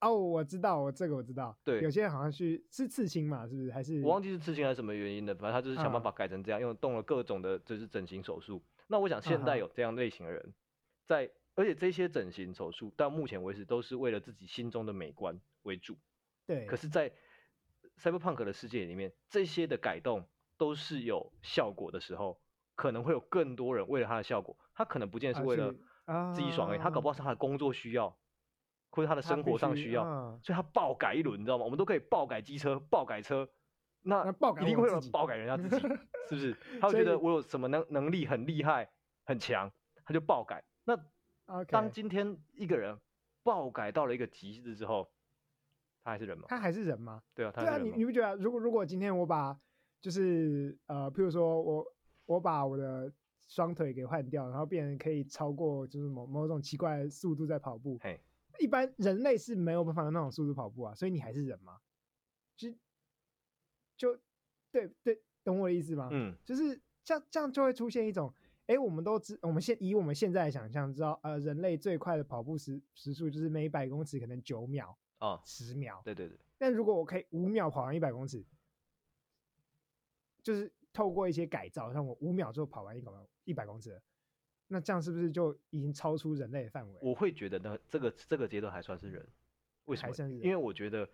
[0.00, 1.54] 哦，我知道，我这个我知道。
[1.62, 3.70] 对，有些人好像是是刺青嘛，是不是？
[3.70, 8.62] 还是我忘记是刺青还是什么原因的，反正他就是想办法改成这样，用动了各种的就是整形手术。
[8.88, 10.54] 那我想现代有这样类型的人，
[11.04, 15.98] 在而且这些整形手术到目前为止都是为了自己心中的美观为主。
[16.46, 16.64] 对。
[16.64, 17.12] 可是，在
[17.98, 20.26] Cyberpunk 的世界里面，这些的改动。
[20.60, 22.38] 都是有效果的时候，
[22.74, 25.72] 可能会有更多人为了他的效果，他可能不见得是为了
[26.34, 28.14] 自己爽而已，他搞不好是他的工作需要，
[28.90, 30.04] 或者他的生活上需要，
[30.42, 31.64] 所以他爆改一轮，你知道吗？
[31.64, 33.48] 我们都可以爆改机车、爆改车，
[34.02, 34.30] 那
[34.60, 35.88] 一定会有人爆改人家自己，
[36.28, 36.54] 是不是？
[36.78, 38.90] 他会觉得我有什么能能力很厉害、
[39.24, 39.72] 很强，
[40.04, 40.62] 他就爆改。
[40.84, 40.94] 那
[41.64, 42.98] 当今天一个人
[43.42, 45.10] 爆改到了一个极致之后，
[46.04, 46.44] 他还是人吗？
[46.48, 47.22] 他还是人吗？
[47.34, 48.36] 对啊，对啊，你你不觉得？
[48.36, 49.58] 如果如果今天我把
[50.00, 51.86] 就是呃，譬如说我
[52.24, 53.12] 我把我的
[53.46, 57.98] 双腿给换掉，然后变成可以超过就是某某种奇怪的速度在跑步。
[58.00, 58.18] 嘿
[58.58, 61.78] 一般人类是没有办法用那种速度跑步啊，所以你还是人吗？
[62.56, 62.70] 就
[63.96, 64.18] 就
[64.70, 66.08] 对对，懂我的意思吗？
[66.12, 68.32] 嗯，就是这样这样就会出现一种，
[68.66, 76.00] 哎，我们都知我们现以我们现在的想象知道，呃，人类最快的跑步时时速就是每百公尺可能九秒啊，十秒。
[76.04, 76.38] 对对对。
[76.58, 78.44] 但如果我可以五秒跑完一百公尺。
[80.42, 83.12] 就是透过一些改造，像我五秒之后跑完一公
[83.44, 84.00] 一百公尺，
[84.68, 86.98] 那这样是不是就已经超出人类的范围？
[87.02, 89.26] 我会觉得呢，这个这个阶段还算是人，
[89.86, 90.14] 为什么？
[90.42, 91.08] 因为我觉得，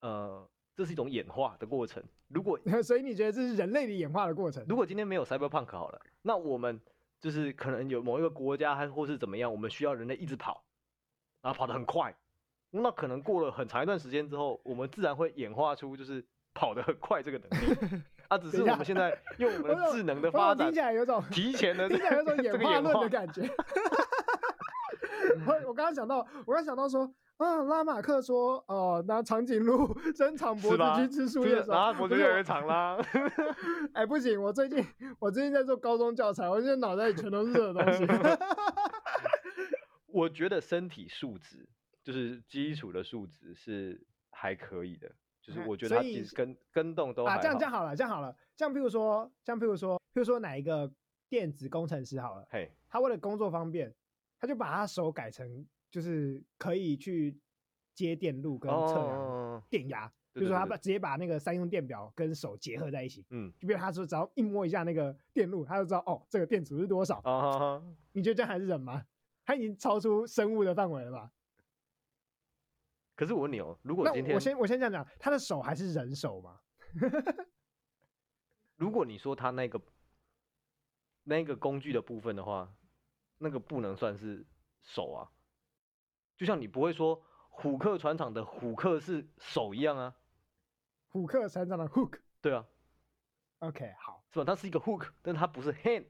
[0.00, 2.02] 呃，这是一种演化的过程。
[2.28, 4.64] 如果 所以你觉得这是人类的演化的过程？
[4.68, 6.80] 如果今天没有 Cyberpunk 好了，那我们
[7.20, 10.64] 就是可能有某一个国家还或是怎么样，我们需要人类一直跑，
[11.42, 12.14] 然后跑得很快，
[12.70, 18.02] 那可能过了很长一段时间之后，我们自然会演化出就是跑得很快这个能力。
[18.28, 23.42] 它只是我们现在用我们的智能的 发展，听起来有种提前的， 听起来有种演化论的感觉。
[25.46, 32.98] 我我刚刚想到，我刚想到说，啊，拉马克说，哦，拿长颈鹿伸长脖子去吃树叶的时候，然后脖子越来越长啦。
[33.94, 34.84] 哎，不行，我最近
[35.18, 38.06] 我最近在做高中教材，我现在脑袋里全都是这个东西。
[40.06, 41.66] 我觉得身体素质
[42.04, 45.10] 就是基础的素质是还可以的。
[45.42, 50.90] 就是我觉得它其实跟跟动都啊，这样这样好了，这样好了，这样譬如说，像譬如说，譬如说哪一个
[51.28, 53.92] 电子工程师好了，嘿，他为了工作方便，
[54.38, 57.36] 他就把他手改成就是可以去
[57.94, 60.06] 接电路跟测量电压。
[60.06, 67.18] 哦就是说，他把直接把那个三用电表跟手结合在一起，嗯，就比如他说，只要一摸一下那个电路，他就知道哦，这个电阻是多少。
[67.18, 67.82] 啊，
[68.12, 69.04] 你觉得这样还是人吗？
[69.44, 71.30] 他已经超出生物的范围了吧？
[73.22, 76.58] 可是我问你哦，如果今天我先我先这样讲，他的手还是人手吗？
[78.74, 79.80] 如果你说他那个
[81.22, 82.68] 那个工具的部分的话，
[83.38, 84.44] 那个不能算是
[84.82, 85.30] 手啊，
[86.36, 90.16] 就像你不会说虎克船长的虎克是手一样啊。
[91.06, 92.66] 虎克船长的 hook，对啊
[93.60, 94.44] ，OK，好，是吧？
[94.44, 96.08] 它是一个 hook，但它不是 hand。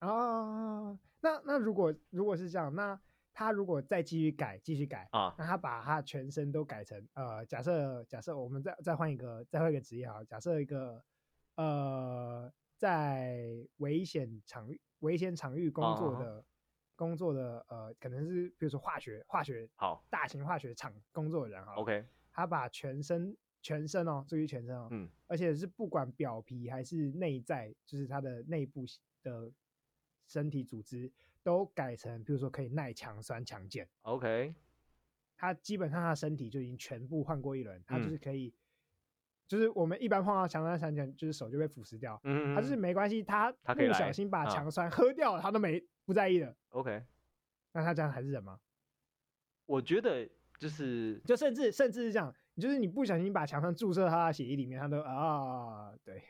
[0.00, 3.00] 哦，那那如果如果是这样，那
[3.38, 11.00] 他如果再继续改，继续改啊，那他把他全身都改成呃，假设假设我们再再换一个再换一个职业哈，假设一个
[11.54, 13.38] 呃，在
[13.76, 16.44] 危险场域危险场域工作的、啊、
[16.96, 20.04] 工作的呃，可能是比如说化学化学好。
[20.10, 23.36] 大型化学厂工作的人哈，OK，他把全身。
[23.60, 28.84] 全身哦，注意全身哦，嗯，而且是不管表皮还是内在，就是他的内部
[29.22, 29.50] 的
[30.28, 31.12] 身体组织
[31.48, 33.88] 都改成，比如说可以耐强酸强碱。
[34.02, 34.54] OK，
[35.34, 38.52] 他基本上他的身体就已经全部换过一轮，他就是可以，嗯、
[39.48, 46.54] 就是我们一般碰到强酸强碱，就是手就被腐蚀掉，嗯，他就是没关系，他不小心把强酸喝掉了，他，他都没不在意的。
[46.68, 47.02] OK，
[47.72, 48.60] 那他这样还是人吗？
[49.64, 50.28] 我觉得
[50.58, 52.34] 就是，就甚至甚至是这样。
[52.60, 56.22] 就是你不小心把强酸注射他的血液里面，他都啊，对。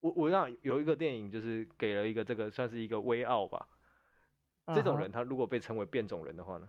[0.00, 3.68] 我我让有一个电影，就是给了一个这个算是一个微奥吧。
[4.68, 4.74] Uh.
[4.74, 6.68] 这种人他如果被称为变种人的话呢？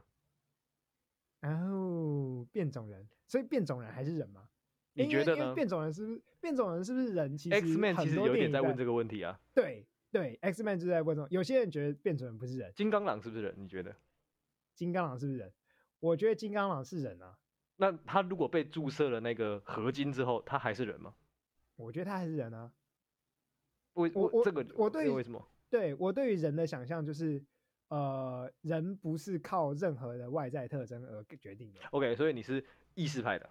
[1.42, 4.48] 哦，变种人，所以变种人还是人吗？
[4.94, 5.54] 你觉得呢？
[5.54, 7.38] 变种人是不是变种人是不是人？
[7.38, 9.38] 其实 X Man 其实有点在问这个问题啊。
[9.54, 11.28] 对对，X Man 就在问这种。
[11.30, 12.72] 有些人觉得变种人不是人。
[12.74, 13.54] 金刚狼是不是人？
[13.58, 13.96] 你觉得？
[14.74, 15.54] 金刚狼是不是人？
[16.00, 17.38] 我觉得金刚狼是人啊。
[17.76, 21.14] 那他如果被注射了那个合金之后，他还是人吗？
[21.76, 22.72] 我觉得他还是人啊。
[23.94, 25.46] 我我我这个我对为什么？
[25.70, 27.42] 对我对于人的想象就是，
[27.90, 31.80] 呃，人不是靠任何的外在特征而决定的。
[31.92, 32.64] OK，所以你是
[32.96, 33.50] 意识派的？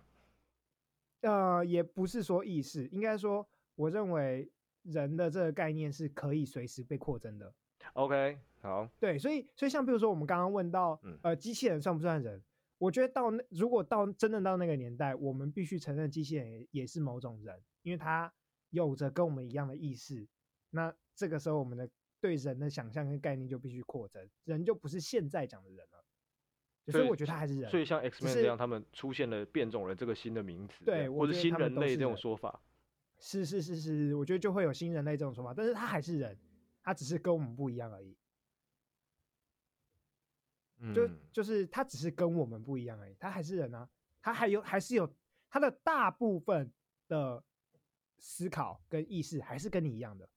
[1.21, 4.51] 呃，也不是说意识，应该说，我认为
[4.83, 7.53] 人的这个概念是可以随时被扩增的。
[7.95, 8.89] OK，好。
[9.01, 12.43] 对，所以所以像比如说我们刚刚问到，呃，机器人算不算人？
[12.79, 18.33] 我觉得到那，如果到真的到那个年代，我们必须承认机器人也也是某种人，因为它
[18.71, 20.29] 有着跟我们一样的意识。
[20.71, 21.91] 那这个时候，我们的
[22.21, 26.05] 对人的想象跟概念就必须扩增，人就不是现在讲的人了。
[26.91, 27.71] 所以我觉得他还是人。
[27.71, 32.61] 所以像 X-Men 这样，他们出现了变种人这个新的名词，对，或者新人类这种说法。
[33.19, 36.39] 是是是是，我觉得就会有新人类这种说法，但是他还是人，
[36.83, 38.17] 他只是跟我们不一样而已。
[40.95, 43.89] 就就是他只是跟我们不一样而已，他还是人啊，
[44.23, 45.13] 他还有还是有
[45.51, 46.73] 他的大部分
[47.09, 47.43] 的
[48.17, 50.29] 思考跟意识还是跟你一样的，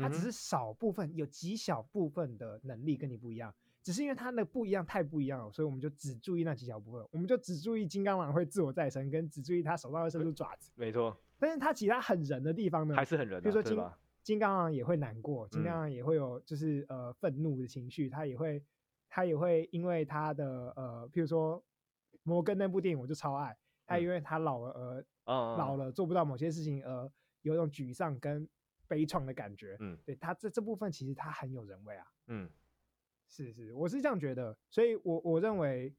[0.00, 11.16] 他只是少部分有极小部分的能力跟你不一样，只是因为他的不一样太不一样了，所以我们就只注意那极小部分，我们就只注意金刚狼会自我再生，跟只注意他手上会伸出爪子，没错。
[11.38, 13.78] 但是他其他很人的地方呢，还是很人，比如说金
[14.22, 18.62] 金刚狼也会难过，金刚狼也会有就是呃愤怒的情绪，他也会。
[19.10, 21.64] 他也会因为他的呃，譬如说
[22.24, 23.56] 摩根那部电影，我就超爱。
[23.86, 28.46] 他因为他老了而、嗯、老了做不到某些事情而有一种沮丧跟
[28.88, 29.76] 悲怆的感觉。
[29.78, 32.06] 嗯，对他这这部分其实他很有人味啊。
[32.26, 32.50] 嗯，
[33.28, 35.94] 是是，我是这样觉得，所以我我认为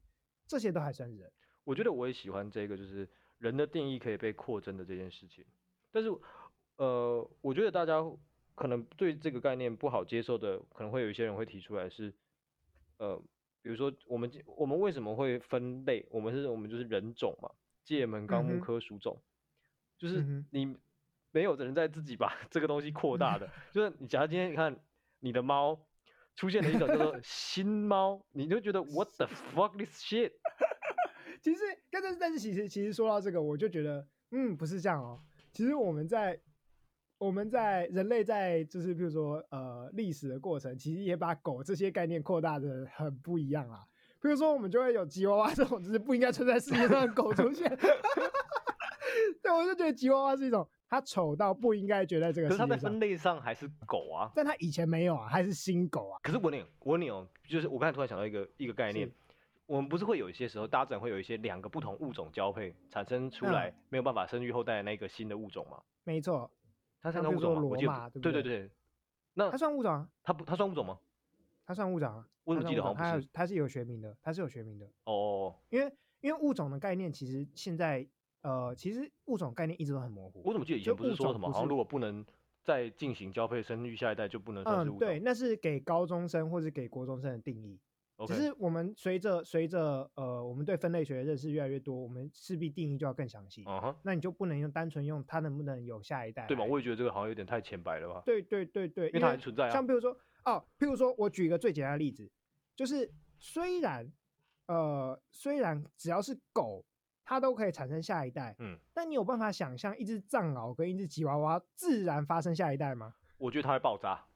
[0.46, 1.32] 这些都还算是人。
[1.64, 5.44] 我觉得我也喜欢这个，就是人的定义可以被扩增的这件事情。
[5.90, 6.10] 但是
[6.76, 8.02] 呃，我觉得大家
[8.54, 12.12] 可能对这个概念不好接受的，可能会有一些人会提出来是。
[12.98, 13.16] 呃，
[13.62, 16.06] 比如说我们我们为什么会分类？
[16.10, 17.50] 我们是我们就是人种嘛，
[17.82, 19.24] 界门纲目科属种，嗯，
[19.96, 20.76] 就是你
[21.32, 24.76] 没有的人在自己把 这个东西扩大的，嗯，就是你假如今天你看
[25.20, 25.78] 你的猫
[26.36, 30.32] 出现了一种叫做新猫，你就觉得 What the fuck this shit？
[31.42, 31.60] 其实
[31.90, 35.20] 但是但是其实其实说到这个，我就觉得嗯不是这样哦，
[35.52, 36.40] 其实我们在。
[37.22, 43.86] 我们在人类在就是比如说呃历史的过程，其实也把狗这些概念扩大的很不一样啦。
[44.22, 47.68] 比如说我们就会有吉娃娃这种就是不应该存在世界上的狗出现。
[49.42, 52.48] 对，我就觉得吉娃娃是一种它丑到不应该觉得这个。
[52.48, 56.18] 可是它在分类上还是狗啊，但它以前没有啊，还是新狗啊。
[56.20, 59.08] 可是我问你，我问你哦，就是我刚才突然想到一个一个概念，
[59.66, 65.80] 我们不是会有一些时候，大自然会有一些两个不同物种交配产生出来、嗯、没有办法生育后代的那个新的物种吗？
[66.02, 66.50] 没错，
[67.00, 67.62] 它算物种吗？
[67.62, 68.68] 我记得对对对，
[69.34, 70.08] 那它算物种啊？
[70.24, 70.98] 它不，它算物种吗？
[71.64, 72.26] 它算物种啊？
[72.42, 73.28] 我怎么记得好像不是？
[73.28, 74.90] 它它是有学名的，它是有学名的。
[75.04, 78.04] 哦，因为因为物种的概念其实现在
[78.42, 80.42] 呃，其实物种概念一直都很模糊。
[80.44, 82.24] 我怎么记得以前不是说什么，好像如果不能
[82.62, 84.98] 再进行交配生育下一代，就不能算是物种？
[84.98, 87.78] 嗯，对，那是给高中生或是给国中生的定义。
[88.26, 93.64] 只是我们随着随着呃，我们对分类学的认识越来越多，我们势必定义就要更详细。
[93.64, 93.96] Uh -huh.
[94.02, 96.62] 那你就不能用单纯用它能不能有下一代，对吗？
[96.68, 98.22] 我也觉得这个好像有点太浅白了吧？
[98.26, 99.70] 对对对对，因为它还存在啊。
[99.70, 100.14] 像比如说
[100.44, 102.30] 哦，譬如说我举一个最简单的例子，
[102.76, 104.12] 就是虽然
[104.66, 106.84] 呃虽然只要是狗，
[107.30, 113.14] 它都可以产生下一代，嗯，但你有办法想象一只藏獒跟一只吉娃娃自然发生下一代吗？
[113.38, 114.26] 我觉得它会爆炸。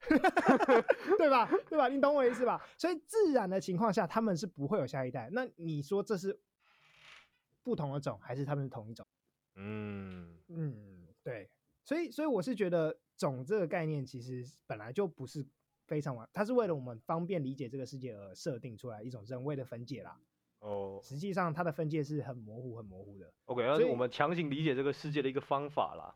[1.16, 1.50] 对吧？
[1.70, 1.88] 对吧？
[1.88, 2.62] 你懂我意思吧？
[2.76, 5.30] 所以自然的情况下，他们是不会有下一代。
[5.32, 6.38] 那你说这是
[7.62, 9.06] 不同的种，还是他们是同一种？
[9.54, 11.48] 嗯嗯，对。
[11.86, 15.42] 所以，所以我是觉得种这个概念其实本来就不是
[15.86, 20.20] 非常完，它是为了我们方便理解这个世界而设定出来一种人为的分解啦。
[20.62, 23.30] 哦，实际上它的分界是很模糊、很模糊的。
[23.46, 26.14] OK，那是我们强行理解这个世界的一个方法啦。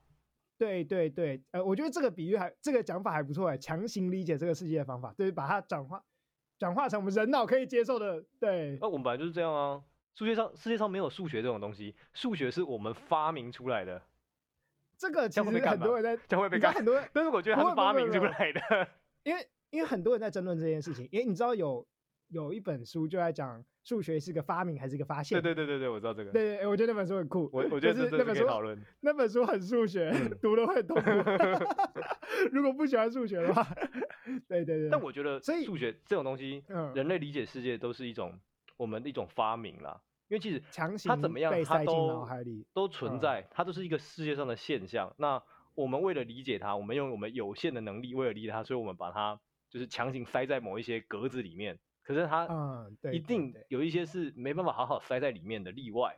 [0.57, 6.03] 对对对，呃，我觉得这个比喻还这个讲法还不错哎，强行理解这个世界的方法，对，把它转化
[6.59, 8.24] 转化成我们人脑可以接受的。
[8.40, 9.82] 对，那我们本来就是这样啊。
[10.14, 14.01] 数学上世界上没有数学这种东西，数学是我们发明出来的。
[14.97, 18.88] 这个其实很多人在将会被干，很多人，但是我觉得它是发明出来的，
[19.24, 21.86] 因为因为很多人在争论这件事情，因为你知道有
[22.29, 23.64] 有一本书就在讲。
[23.87, 25.41] 数学是个发明还是个发现？
[25.41, 26.33] 对对对对对，我知道这个。
[26.33, 27.49] 对对，我觉得那本书很酷。
[27.53, 28.77] 我我觉得是那本书讨论。
[28.99, 31.09] 那本书很数学，嗯、读了会很痛苦。
[32.51, 33.64] 如果不喜欢数学的话，
[34.49, 34.91] 对对对。
[34.91, 36.64] 但我觉得，所以数学这种东西，
[36.97, 38.37] 人类理解世界都是一种
[38.77, 40.01] 我们的一种发明啦。
[40.27, 40.61] 因为其实
[41.05, 42.29] 它怎么样，它都
[42.74, 45.14] 都存在，它都是一个世界上的现象。
[45.16, 45.41] 那
[45.77, 49.39] 我们为了理解它，我们用我们有限的能力为了理解它，所以我们把它
[49.70, 51.79] 就是强行塞在某一些格子里面。
[52.07, 56.16] 可是它，嗯，对，一定有一些是没办法好好塞在里面的例外，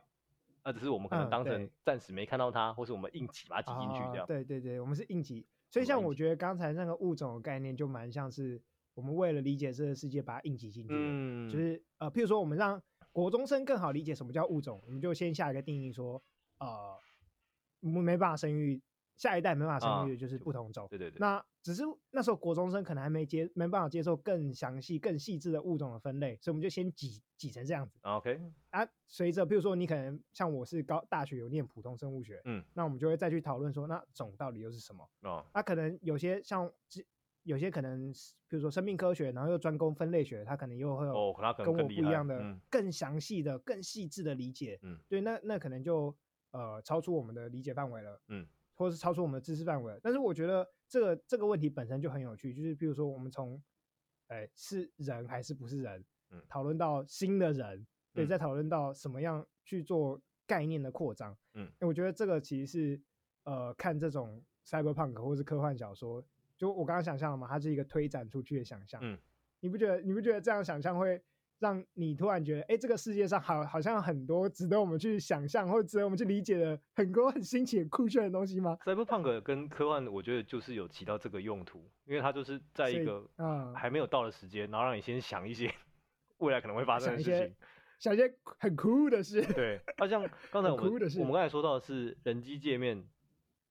[0.63, 4.27] 那只是我们可能当成暂时没看到它，或是我们硬挤把它挤进去这样。
[4.27, 5.47] 对对对，我们是硬挤。
[5.71, 8.61] 所以像我觉得刚才那个物种的概念就蛮像是
[8.93, 10.93] 我们为了理解这个世界把它硬挤进去。
[10.95, 12.79] 嗯，就是呃，譬如说我们让
[13.11, 16.21] 国中生更好理解什么叫物种，我们就先下一个定义说，
[16.59, 16.95] 呃，
[17.79, 18.79] 我们没办法生育。
[19.19, 20.87] 下一代没办法生育，就是不同种。
[20.89, 21.19] 对对对。
[21.19, 27.99] 那只是那时候国中生可能还没接，没办法接受更详细、更细致的物种的分类，所以我们就先挤挤成这样子。
[28.03, 28.39] OK。
[28.69, 35.05] 啊，随着，比如说你可能像我是高大学有念普通生物学，嗯，那我们就会再去讨论说，那种到底又是什么？
[35.23, 35.45] 哦。
[35.53, 36.71] 那可能有些像，
[37.43, 38.09] 有些可能，
[38.47, 44.79] 比如说生命科学，然后又专攻分类学，它可能又会有跟我不一样的、更详细的、更细致的理解。
[44.81, 44.97] 嗯。
[45.09, 46.15] 对，那那可能就
[46.51, 48.21] 呃超出我们的理解范围了。
[48.29, 48.47] 嗯。
[48.79, 53.61] 或是超出我们的知识范围，但是我觉得这个这个问题本身就很有趣，就是比如说我们从，
[54.27, 60.17] 哎，是人还是不是人，嗯，讨论到新的人，对，再讨论到什么样去做
[60.47, 63.01] 概念的扩张，嗯，我觉得这个其实是，
[63.43, 66.23] 呃，看这种 cyberpunk 或是科幻小说，
[66.55, 69.19] 就我刚刚想象了嘛，它是一个推展出去的想象，嗯，
[69.59, 71.21] 你不觉得你不觉得这样想象会？
[71.59, 83.29] 让你突然觉得，哎、欸，这个世界上好好像很多值得我们去想象，或者值得我们去理解的很多很新奇、很酷炫的东西吗？Cyberpunk 跟科幻，我觉得就是有起到这个用途，因为它就是在一个
[83.75, 85.69] 还没有到的时间，然后让你先想一些
[86.37, 87.55] 未来可能会发生的事情，
[87.99, 89.41] 想一些很酷的事。
[89.53, 93.05] 对， 那像刚才我们我们刚才说到的是人机界面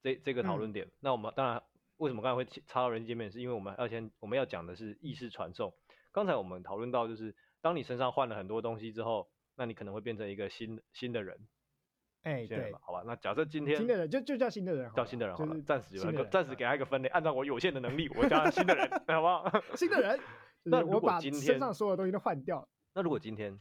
[0.03, 1.63] 这这个讨论点、嗯，那我们当然
[1.97, 5.73] 为什么刚才会插到人机界面，是因为我们要先我们要讲的是意识传送。
[6.13, 7.35] 刚才我们讨论到就是。
[7.61, 11.39] 当你身上换了很多东西之后，那你可能会变成一个新新的人。
[12.23, 19.63] 哎、欸，对，好吧，那假设今天新的人就就叫新的人，叫新的人好了，暂、就是、时有一个暂时给他一个分类，嗯、按照我有限的能力，我叫他新的人，好不好？
[19.77, 20.21] 新的人，
[20.65, 22.69] 那我把身上所有东西都换掉。
[22.93, 23.59] 那如果今天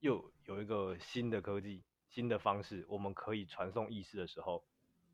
[0.00, 4.64] 又有一个新的科技、新的方式，我们可以传送意识的时候，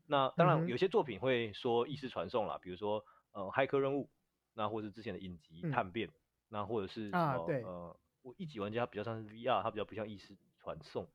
[0.06, 4.08] 那当然有些作品会说意识传送啦、嗯，比如说呃骇客任务，
[4.54, 6.12] 那或是之前的影集探变、嗯，
[6.48, 7.94] 那或者是啊对呃。
[8.28, 11.08] 我一级玩家比较像是 VR，它比较不像意识传送，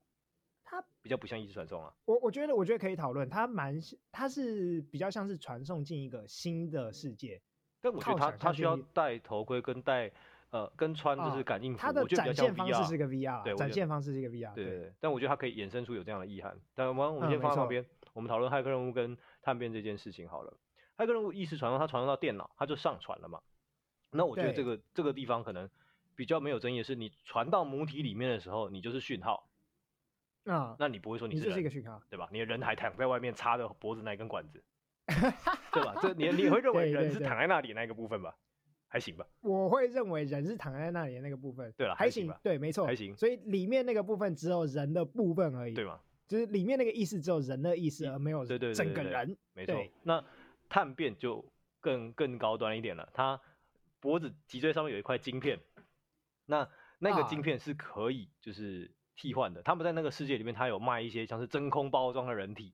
[0.64, 1.94] 它比较不像意识传送啊。
[2.06, 3.80] 我我觉得我觉得可以讨论，它蛮
[4.12, 7.40] 它是比较像是传送进一个新的世界。
[7.80, 10.12] 但我觉得它它需要戴头盔跟戴
[10.50, 14.94] 呃跟穿就是感应服，它的展现方式是一个 VR，对，展现方式是一个 VR，对对对。
[15.00, 16.60] 但我觉得它可以衍生出有这样的意涵。
[16.74, 20.58] 但我们我们先放在旁边，我们讨论骇客任务跟探变这件事情好了。
[20.98, 23.40] 骇客任务意识传送，它传送到电脑，它就上传了嘛。
[24.10, 25.70] 那我觉得这个这个地方可能。
[26.16, 29.50] 比较没有争议的是，你传到母体里面的时候，你就是讯号。
[30.46, 32.28] 啊，那你不会说你是，你是一个讯号，对吧？
[32.32, 34.62] 你的人还躺在外面插着脖子那一根管子，
[35.72, 35.96] 对吧？
[36.02, 38.36] 这你你会认为人是躺在那里的那个部分吧？
[38.90, 39.26] 还行吧？
[39.42, 43.16] 我会认为人是躺在那里的那个部分，对了，还行，还行对，没错，还行。
[43.16, 46.00] 所以里面那个部分只有人的部分而已，对吗？
[46.28, 48.74] 就是里面那个意思只有人的意思，而没有整个人。
[48.74, 49.76] 对对整个人没错。
[50.04, 50.24] 那
[50.68, 51.44] 探变就
[51.80, 53.40] 更更高端一点了，它
[54.00, 55.58] 脖子脊椎上面有一块晶片，
[56.46, 56.70] 那
[57.00, 58.94] 那个晶片是可以就是。
[59.16, 62.74] 替换的，他们在那个世界里面，他有卖一些像是真空包装的人体，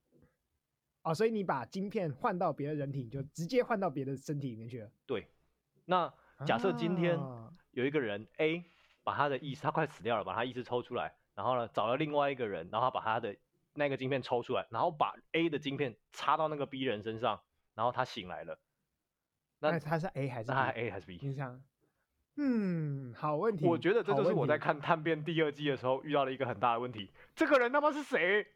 [1.03, 4.89] 哦，所以你把晶片换到别的人体，你就直接换到别的身体里面去了。
[5.05, 5.27] 对，
[5.83, 6.11] 那
[6.45, 7.19] 假设今天
[7.71, 8.63] 有一个人 A
[9.03, 13.35] 把他的意识，他快死掉了，把他意识抽出来，然后呢找了另外一个人，然后他把他的
[13.73, 17.41] 那个晶片抽出来，然后把 A 的晶片插到那个 B 人身上，
[17.75, 18.57] 然后他醒来了。
[19.59, 20.53] 那他是 A 还是 B？
[20.53, 21.17] 那 A 还是 B？
[22.41, 23.65] 嗯，好问题。
[23.65, 27.11] 我觉得这就是我在看《探变》第二季的时候遇到了一个很大的问题。
[27.35, 28.47] 这个人他妈是谁？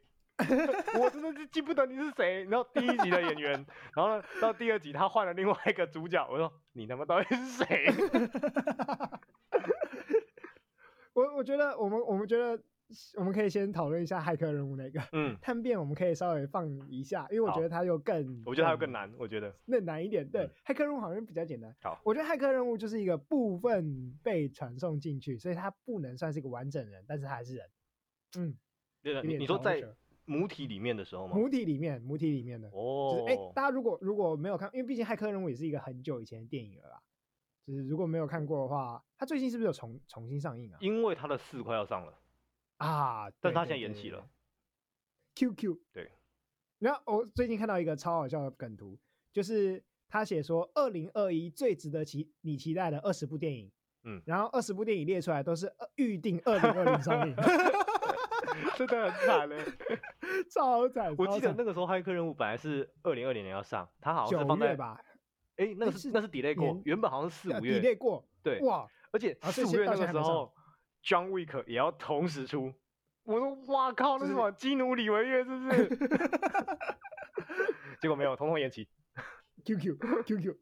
[0.97, 2.45] 我真的是记不得你是谁。
[2.45, 3.51] 然后第一集的演员，
[3.93, 7.93] 然后呢到第二集他换了另外一个主角，我说你他妈到底是谁？
[11.11, 12.57] 我我觉得我们我们觉得。
[13.17, 20.27] 我们可以先讨论一下骇客任务那个，嗯， 探变我们可以稍微放一下，因为我觉得它又更，我觉得它又更难，我觉得那难一点。
[20.27, 21.75] 对，骇客任务好像比较简单。
[21.81, 27.69] 好，我觉得骇客任务就是一个部分被传送进去，所以它不能算是一个完整人，但是它还是人。
[28.37, 28.55] 嗯，
[29.01, 29.83] 对的，你你说在
[30.25, 31.35] 母体里面的时候吗？
[31.35, 37.01] 母体里面，母体里面的哦，就是哎，大家如果如果没有看，因为毕竟骇客任务也是一个很久以前的电影了啦，
[37.67, 40.77] 就是如果没有看过的话，它最近是不是有重重新上映啊？
[40.79, 42.17] 因为它的四快要上了。
[42.77, 43.29] 啊！
[43.39, 44.27] 但他现在延期了。
[45.35, 46.11] QQ 对，
[46.77, 48.99] 然后我最近看到一个超好笑的梗图，
[49.31, 53.71] 就是他写说二零二一最值得期你期待的二十部电影，
[54.03, 57.35] 嗯，然后二十部电影列出来都是预定二零二零上映，
[58.77, 59.65] 真的很惨嘞，
[60.51, 61.15] 超惨！
[61.17, 65.01] 我记得那个时候《骇客任务》本来是二零二零年要上，他好像是放在吧？
[65.55, 70.53] 哎，那个是那是 delay 过，原本好像是四五月 delay 过，对哇，而且四五月那个时候。
[71.03, 72.73] John Wick 也要同时出，
[73.23, 75.89] 我说哇靠，那是什么基努李维叶是不是？
[78.01, 78.87] 结果没有，统统延期。
[79.65, 80.57] Q Q Q Q，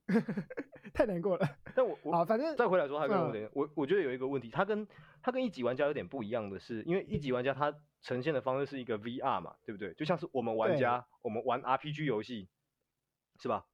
[0.93, 1.47] 太难过了。
[1.73, 4.87] 但我我啊，反正再回来说，他跟我我我觉得有一个问题，他跟
[5.23, 9.91] 他跟一级玩家有点不一样的是，因为一级玩家他呈现的方式是一个 VR 嘛，对不对？
[9.95, 12.47] 就像是我们玩家，我们玩 RPG 游戏，
[13.39, 13.65] 是吧？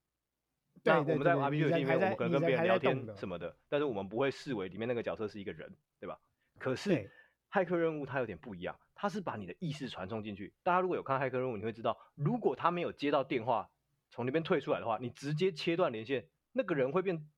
[0.81, 6.17] 对，那我们在 RPG 游戏里面，我们可能跟别人聊天什么的，但是我们不会视为里面那个角色是一个人，对吧？
[6.59, 7.09] 可是
[7.51, 10.53] 骇客任务它有点不一样，它是把你的意识传送进去。
[10.63, 13.69] 大家如果有看骇客任务，你会知道，如果他没有接到电话，
[14.09, 17.29] 从那边退出来的话，你直接切断连线，那个人会变，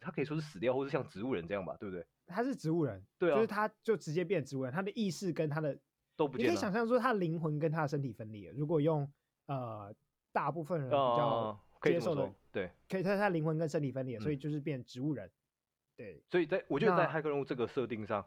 [0.00, 2.06] 他可以说是死掉，或是像植物人这样吧，对不对？
[2.26, 5.78] 他是植物人，对啊，就是他就直接变植物人，他的意识跟他的
[6.16, 6.52] 都不见了。
[6.52, 8.54] 你可以想象说，他的灵魂跟他的身体分离了。
[8.54, 9.10] 如果用
[9.46, 9.94] 呃
[10.32, 15.26] 大部分人比较接受的，呃、对，可以他他灵魂跟身体分离了，所以就是变植物人。
[15.28, 15.32] 嗯、
[15.98, 18.24] 对，所以在我觉得在骇客任务这个设定上。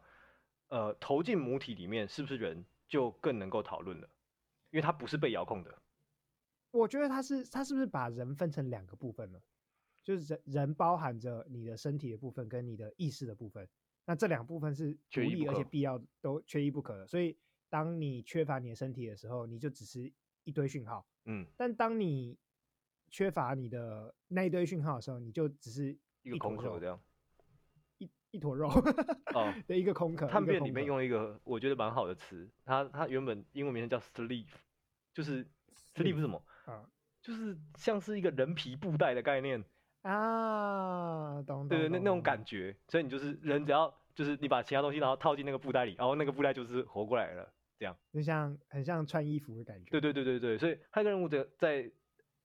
[0.70, 4.09] 呃，投进母体里面是不是人就更能够讨论了？
[4.72, 5.82] 因为它不是被遥控的。
[6.72, 9.41] 我觉得它是，它是不是把人分成两个部分了？
[10.03, 13.68] 就是人人包含着你的身体的部分跟你的意识的部分，
[14.05, 17.07] 那这两部分是独立而且必要，都缺一不可的。
[17.07, 17.38] 所以
[17.70, 20.11] 当你缺乏你的身体的时候，你就只是
[20.43, 21.05] 一堆讯号。
[21.26, 21.45] 嗯。
[21.57, 22.38] 但当你
[23.09, 26.99] 缺乏你的那一堆讯号的时候，你就只是一个空壳这样。
[28.32, 28.67] 一坨肉
[29.34, 30.28] 哦， 的一个空壳。
[30.28, 34.47] 探变里面用一个我觉得蛮好的词，它它原本英文名字叫 sleeve，
[35.13, 35.45] 就是
[35.95, 36.43] sleeve 是什么？
[36.65, 36.84] 啊，
[37.21, 39.63] 就是像是一个人皮布袋的概念
[40.01, 41.67] 啊，懂？
[41.67, 47.95] 对对，那那种感觉，所以你就是人，只要就是你把其他东西然后套进那个布袋里，然后那个布袋就是活过来了，这样。
[48.11, 49.89] 就像很像穿衣服的感觉。
[49.89, 51.89] 对对对对对，所以骇客任务的在，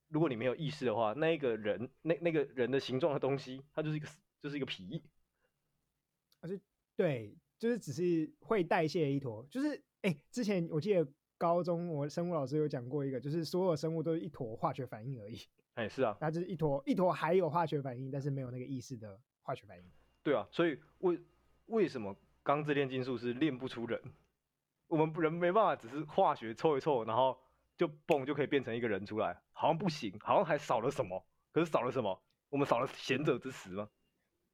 [0.08, 4.08] 如果你没有意识的话，那一个人那那个人的形状的东西，它就是一个
[4.40, 5.02] 就是一个皮。
[6.42, 6.60] 而且
[6.94, 11.06] 对，就是只是会代谢一坨，就是哎、欸，之前我记得
[11.38, 15.38] 高中我生物老师有讲过一个，就是所有生物都是一坨化学反应而已。
[15.74, 19.84] 哎、欸，是啊，它就是一坨一坨还有化学反应，但是没有那个意识的化学反应。
[20.22, 21.18] 对啊，所以为
[21.66, 23.98] 为什么钢之炼金术是炼不出人？
[24.88, 27.38] 我们人没办法，只是化学凑一凑，然后
[27.78, 31.24] 就嘣就可以变成一个人出来，好像不行，好像还少了什么。
[31.52, 32.22] 可是少了什么？
[32.50, 33.88] 我们少了贤者之石吗？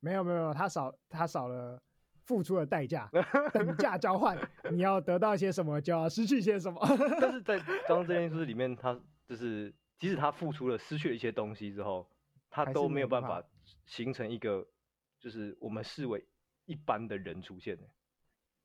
[0.00, 1.80] 没有没有，他少他少了
[2.24, 3.08] 付出的代价，
[3.52, 4.38] 等价交换，
[4.70, 6.80] 你要得到些什么，就要失去些什么。
[7.20, 12.08] 但是 在刚刚这件事里面，他就是即使他付出了失去了一些东西之后，
[12.50, 13.42] 他都没有办法
[13.86, 14.66] 形成一个
[15.18, 16.24] 就是我们视为
[16.66, 17.84] 一般的人出现呢？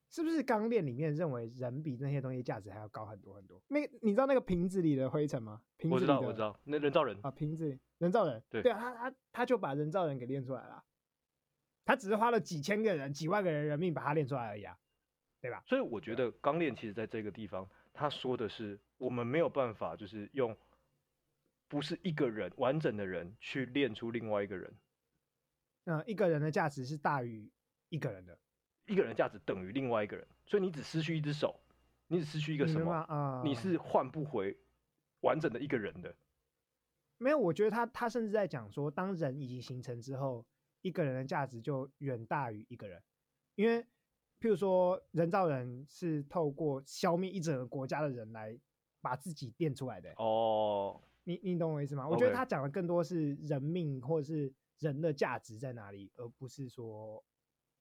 [0.10, 3.60] 是不是钢炼里面认为人比那些东西价值还要高很多很多？
[3.68, 5.60] 那你知道那个瓶子里的灰尘吗？
[5.78, 10.84] 瓶子，我知道，我知道，那人造人啊，瓶子人造人，对对啊，他他他就把人造人给练出来了，
[11.86, 14.78] 他只是花了几千个人、几万个人人命把他练出来而已啊，
[15.42, 15.64] 对吧？
[15.68, 20.58] 所以我觉得钢炼其实在这个地方，他说的是我们没有办法，就是用
[21.68, 24.74] 不是一个人完整的人去练出另外一个人，
[25.86, 27.52] 嗯，一个人的价值是大于
[27.90, 28.38] 一个人的。
[28.86, 31.58] 一个人价值等于另外一个人，所以你只失去一只手，
[32.08, 32.92] 你只失去一个什么？
[32.94, 34.58] 啊、你是换不回
[35.22, 36.14] 完整的一个人的。
[37.18, 40.46] 没有，我觉得他他甚至在讲说，当人已经形成之后，
[40.84, 43.02] 一个人的价值就远大于一个人，
[43.56, 43.82] 因为
[44.40, 48.56] 譬如说人造人是透过消灭一整个国家的人来
[49.02, 50.14] 把自己变出来的。
[50.18, 57.24] 哦，你你懂我意思吗我觉得他讲的更多是人命或者是人的价值在哪里，而不是说。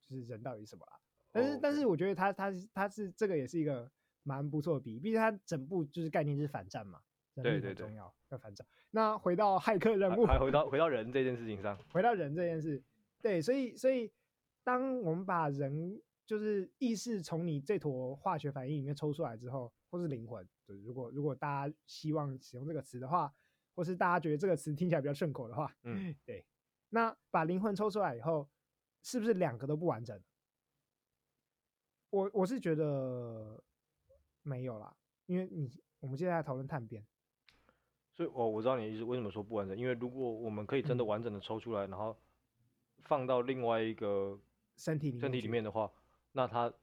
[0.04, 0.98] 就是人到底是什么啦？
[1.30, 1.60] 但是、oh.
[1.62, 3.90] 但是我觉得他他他是这个也是一个
[4.24, 7.00] 蛮不错的比喻，毕竟他整部就是概念就是反战嘛，
[7.36, 8.66] 对对重要，要反战。
[8.90, 12.82] 那回到骇客任务，还回到回到人这件事情上，回到人这件事，
[13.22, 14.12] 对，所以所以
[14.62, 23.32] 当我们把人就是意识从你这坨化学反应里面抽出来之后，或是灵魂，对如果如果大家希望使用这个词的话，
[23.74, 26.44] 或是大家觉得这个词听起来比较顺口的话，嗯， 对，
[26.90, 28.48] 那把灵魂抽出来以后。
[29.04, 30.22] 是不是两个都不完整？
[32.10, 33.60] 我我是觉得
[34.42, 34.96] 没有啦，
[35.26, 35.68] 因为你
[35.98, 37.04] 我们现在在讨论探变，
[38.14, 39.02] 所以哦，我知道你的意思。
[39.02, 39.76] 为什么说不完整？
[39.76, 42.16] 因为如果我们可以真的完整的抽出来，嗯、然后
[43.04, 44.38] 放到另外一个
[44.76, 45.90] 身体里身体里面的话，
[46.32, 46.76] 那它、就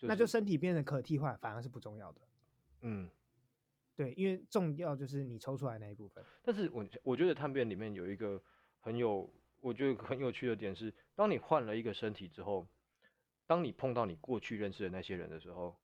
[0.00, 2.20] 是、那就身体变成可替换，反而是不重要的。
[2.82, 3.10] 嗯，
[3.96, 6.24] 对，因为重要就是你抽出来那一部分。
[6.42, 8.42] 但是我我觉得探变里面有一个
[8.80, 9.32] 很有。
[9.62, 12.66] 我觉得很有趣的点是，当你换了一个身体之后，
[13.46, 15.76] 当你碰到你过去认识的那些人的时候，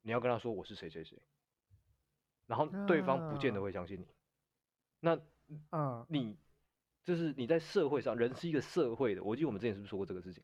[0.00, 1.20] 你要跟他说我是谁谁谁，
[2.46, 4.08] 然后对方不见得会相信你。
[5.00, 5.20] 那，
[5.72, 6.34] 嗯，你
[7.04, 9.22] 就是你在社会上，人是一个社会的。
[9.22, 10.42] 我记得我们之前是不是说过这个事情？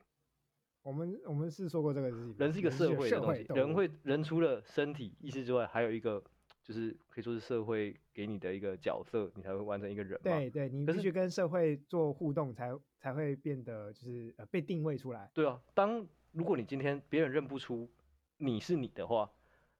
[0.83, 2.35] 我们我们是说过这个事情。
[2.39, 6.23] 人是一个社会的东西，人会人除了身体意识之外，还有一个。
[6.63, 10.21] 就是可以说是社会给你的一个角色，你才会完成一个人。
[10.23, 15.29] 对对，你必须跟社会做互动才，才才会变得就是呃被定位出来。
[15.35, 17.91] 对啊，当如果你今天别人认不出
[18.37, 19.29] 你是你的话，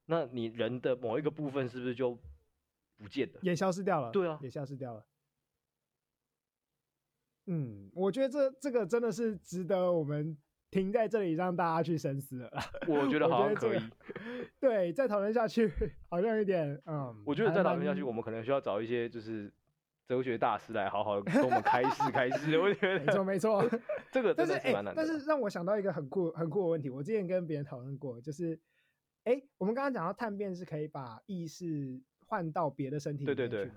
[0.07, 2.19] 那你人的某一个部分是不是就
[2.97, 3.39] 不见了？
[3.43, 4.11] 也消失掉了。
[4.11, 5.05] 对啊，也消失掉了。
[7.51, 10.37] 嗯，我觉得这这个真的是值得我们。
[10.73, 12.51] 停在这里，让大家去深思了。
[12.87, 13.81] 我觉得好像可以。
[14.61, 15.69] 对，再讨论下去
[16.09, 17.25] 好像有点嗯。
[17.27, 19.53] 我觉得再讨论下去，我们可能需要找一些就是
[20.07, 22.57] 哲学大师来好好跟我们开示 开示。
[22.57, 23.69] 我觉得没错没错，
[24.13, 25.05] 这个真的是蛮难的。
[25.05, 28.55] 但是让我想到一个很酷很酷的问题，我之前跟别人讨论过，就是
[29.25, 33.49] 哎、欸，我们刚刚讲到探变是可以把意识换到别的身体里面去嘛？
[33.49, 33.73] 对对对。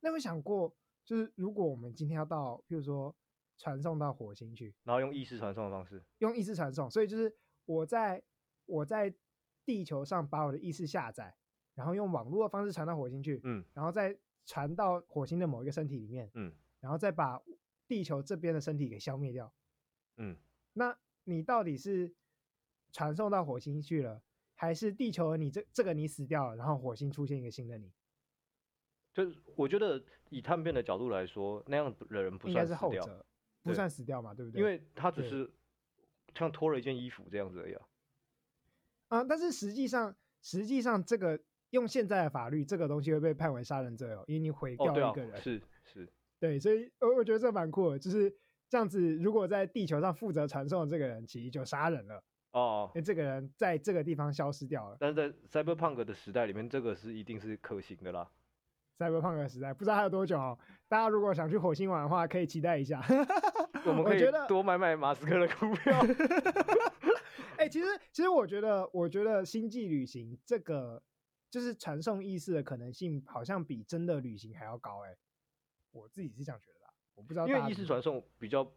[0.00, 0.74] 那有想过，
[1.04, 3.14] 就是如果我们今天要到，譬如说。
[3.56, 7.32] 传送到火星去，然后用意识传送的方式，用意识传送，所以就是
[7.66, 8.20] 我在
[8.66, 9.14] 我在
[9.64, 11.36] 地球上把我的意识下载，
[11.76, 17.40] 然后用网络的方式传到火星去，嗯，然后再传到火星的某一个身体里面，嗯，然后再把
[17.86, 19.54] 地球这边的身体给消灭掉，
[20.16, 20.36] 嗯，
[20.72, 22.12] 那你到底是
[22.90, 24.20] 传送到火星去了，
[24.56, 27.92] 还是地球你这这个你死掉了，然后火星出现一个新的你？
[29.14, 33.24] 就是我觉得以探变的角度来说，那样的人不算是后者。
[33.62, 34.60] 不算死掉嘛，对不对？
[34.60, 35.50] 因为他只是
[36.34, 37.82] 像脱了一件衣服这样子而已啊。
[39.08, 41.40] 啊，但是实际上，实际上这个
[41.70, 45.30] 用现在的法律，这个东西会被判为杀人罪哦，因为你毁掉一个人。
[45.30, 46.06] 哦啊、是是。
[46.38, 48.30] 对，所以我我觉得这蛮酷的，就是
[48.68, 49.16] 这样子。
[49.16, 54.98] 如果在地球上负责传送的这个人，其实就杀人了哦，因为这个人在这个地方消失掉了。
[55.00, 55.14] 但是
[55.48, 58.30] 在 Cyberpunk 的时代里面，这个是一定是可行的啦。
[58.98, 60.58] Cyberpunk 的时代，不知道还有多久哦。
[60.88, 63.02] 大家如果想去火星玩的话，可以期待一下。
[63.84, 65.98] 我们可以多买买马斯克的股票。
[67.58, 71.02] 哎、欸，其实其实我觉得，我觉得星际旅行这个
[71.50, 75.04] 就是传送意识的可能性，好像比真的旅行还要高。
[75.04, 75.16] 哎，
[75.92, 76.92] 我自己是这样觉得啦。
[77.14, 78.70] 我不知道，因为意识传送比较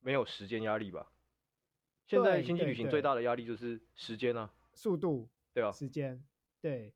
[0.00, 1.10] 没有时间压力吧？
[2.06, 6.22] 现在星际旅行最大的压力就是时间啊，速度，对啊，时间，
[6.60, 6.92] 对。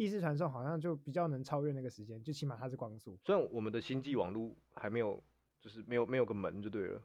[0.00, 3.18] 意识传送好像就比较能超越那个时间，就起码它是光速。
[3.22, 5.22] 虽然我们的星际网络还没有，
[5.60, 7.02] 就是没有没有个门就对了。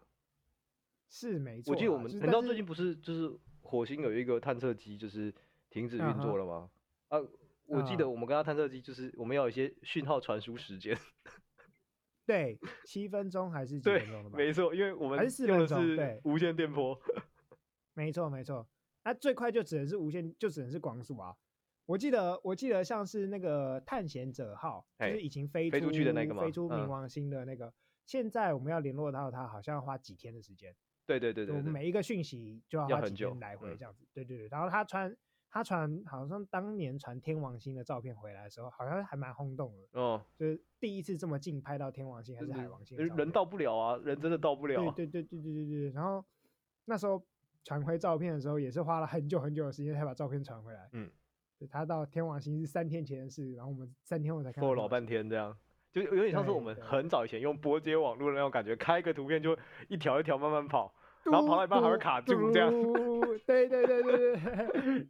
[1.10, 1.74] 是没错。
[1.74, 3.30] 我记得我们，难道最近不是就是
[3.62, 5.34] 火星有一个探测机就是
[5.70, 6.70] 停止运作了吗？
[7.10, 7.20] 啊，
[7.66, 10.98] 我记得我们跟他探测机就是我们要有一些讯号传输时间。
[12.26, 14.32] 对，七分钟还是几分钟？
[14.32, 16.98] 对，没错，因为我们用的是无线电波。
[17.94, 18.66] 没错没错，
[19.04, 21.36] 那最快就只能是无线，就只能是光速啊。
[21.86, 27.68] 我记得我记得像是那个探险者号，就是已经飞出飞出去的那个嘛，飞出冥王星的那个。
[27.68, 27.74] 嗯、
[28.06, 30.76] 现在我们要联络到它，好像要花几天的时间。
[31.06, 34.04] 对对对对，对，我们每一个讯息就要花几天来回这样子。
[34.04, 35.16] 嗯、对对对，然后他传
[35.52, 40.00] 他传，好像当年传天王星的照片回来的时候，好像还蛮轰动的。
[40.00, 44.92] 哦，就是第一次这么近拍到天王星还是海王星，人到不了啊，人真的到不了。
[44.94, 46.26] 对对对对对对对，然后
[46.86, 47.24] 那时候
[47.64, 50.90] 传回照片的时候，也是花了很久很久的时间才把照片传回来。
[50.94, 51.12] 嗯。
[51.68, 54.64] 他到天王星是三天前的事，然后我们三天后才看。
[54.64, 55.56] 过老半天这样，
[55.92, 60.94] 就有点像是我们很早以前用拨接网络的那种感觉，开一个图片就一条一条慢慢跑，
[61.24, 62.72] 然后跑到一半还会卡住这样。
[63.46, 64.34] 对对对对对，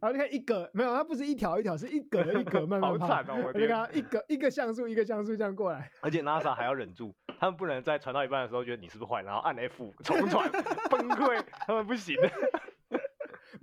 [0.02, 3.06] 后你看一格没有，它不是一条一条，是一格一格慢慢跑。
[3.06, 3.42] 好惨哦！
[3.46, 5.90] 我天，一个一个像素一个像素这样过来。
[6.02, 10.50] 而且 NASA 还要忍住，他们不能在传到一半的时候觉得你是不是坏，然后按 F 重传
[10.90, 12.16] 崩溃，他们不行。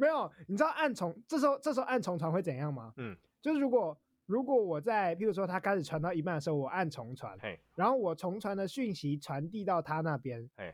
[0.04, 2.94] 没有，你知道按重这时候这时候按重传会怎样吗？
[2.98, 10.74] 嗯，就是如果如果我在，譬如说他开始传到一半的时候，我按重传，嘿，然后我重传的讯息传递到他那边，嘿，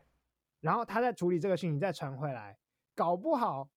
[0.62, 2.58] 然后他再处理这个讯息再传回来，
[2.96, 3.68] 搞不好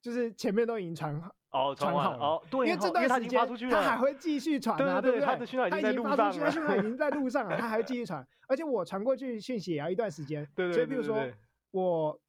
[0.00, 5.26] 就是前面都已经传好哦，传好了，哦，对，因为这段时间他还会继续传啊，对不对？
[5.26, 11.24] 他的讯号已经在路上了，他讯号已经在路上了，他还会继续传，而且我传过去讯息也要一段时间， 对对，所以比如说
[11.72, 12.20] 我。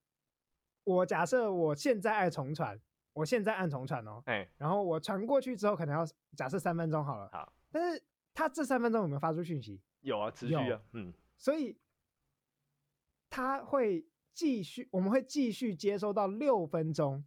[0.86, 2.80] 我假设我现在按重传，
[3.12, 6.06] 我现在按重传哦，哎，然后我传过去之后，可能要
[6.38, 8.02] 假设三分钟好了，好，但是
[8.34, 9.82] 他这三分钟有没有发出讯息？
[10.02, 11.76] 有啊，持续啊，嗯，所以
[13.30, 17.26] 他会继续，我们会继续接收到六分钟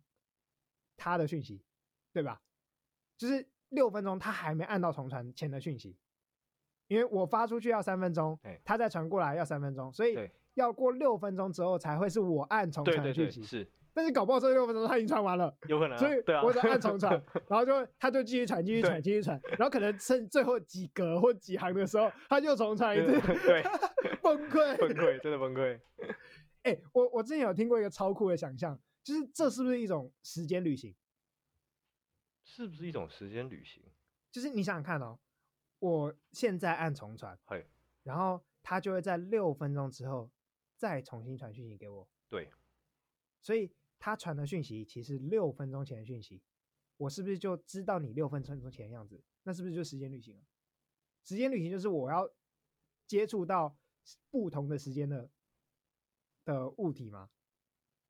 [0.97, 1.60] 他的讯息，
[2.12, 2.40] 对吧？
[3.16, 5.98] 就是六分钟他还没按到重传前的讯息，
[6.86, 10.30] 因为我发出去要三分钟，他再传过来要三分钟，所以。
[10.59, 17.12] 要过六分钟之后才会是我按重传讯息，是，但是搞不好这六分钟他已经传完了，有可能，所以我只按重传，
[17.48, 23.62] 然后就他就继续传，继续传，继续传，然后可能剩最后几格或几行的时候，他又重传一次，对，
[24.20, 25.80] 崩溃， 崩溃，真的崩溃。
[26.64, 30.94] 哎，我我之前有听过一个超酷的想象，就是这是不是一种时间旅行？
[32.43, 33.82] 是不是一种时间旅行？
[34.32, 35.18] 就是你想想看哦，
[35.78, 37.39] 我现在按重传，
[38.02, 40.30] 然后他就会在六分钟之后。
[40.78, 42.48] 再重新传讯息给我，对，
[43.42, 43.68] 所以
[43.98, 46.40] 他传的讯息其实六分钟前的讯息，
[46.96, 49.20] 我是不是就知道你六分钟前的样子？
[49.42, 50.42] 那是不是就时间旅行了？
[51.24, 52.30] 时间旅行就是我要
[53.09, 53.76] 接触到
[54.30, 55.28] 不同的时间的
[56.44, 57.28] 的物体吗？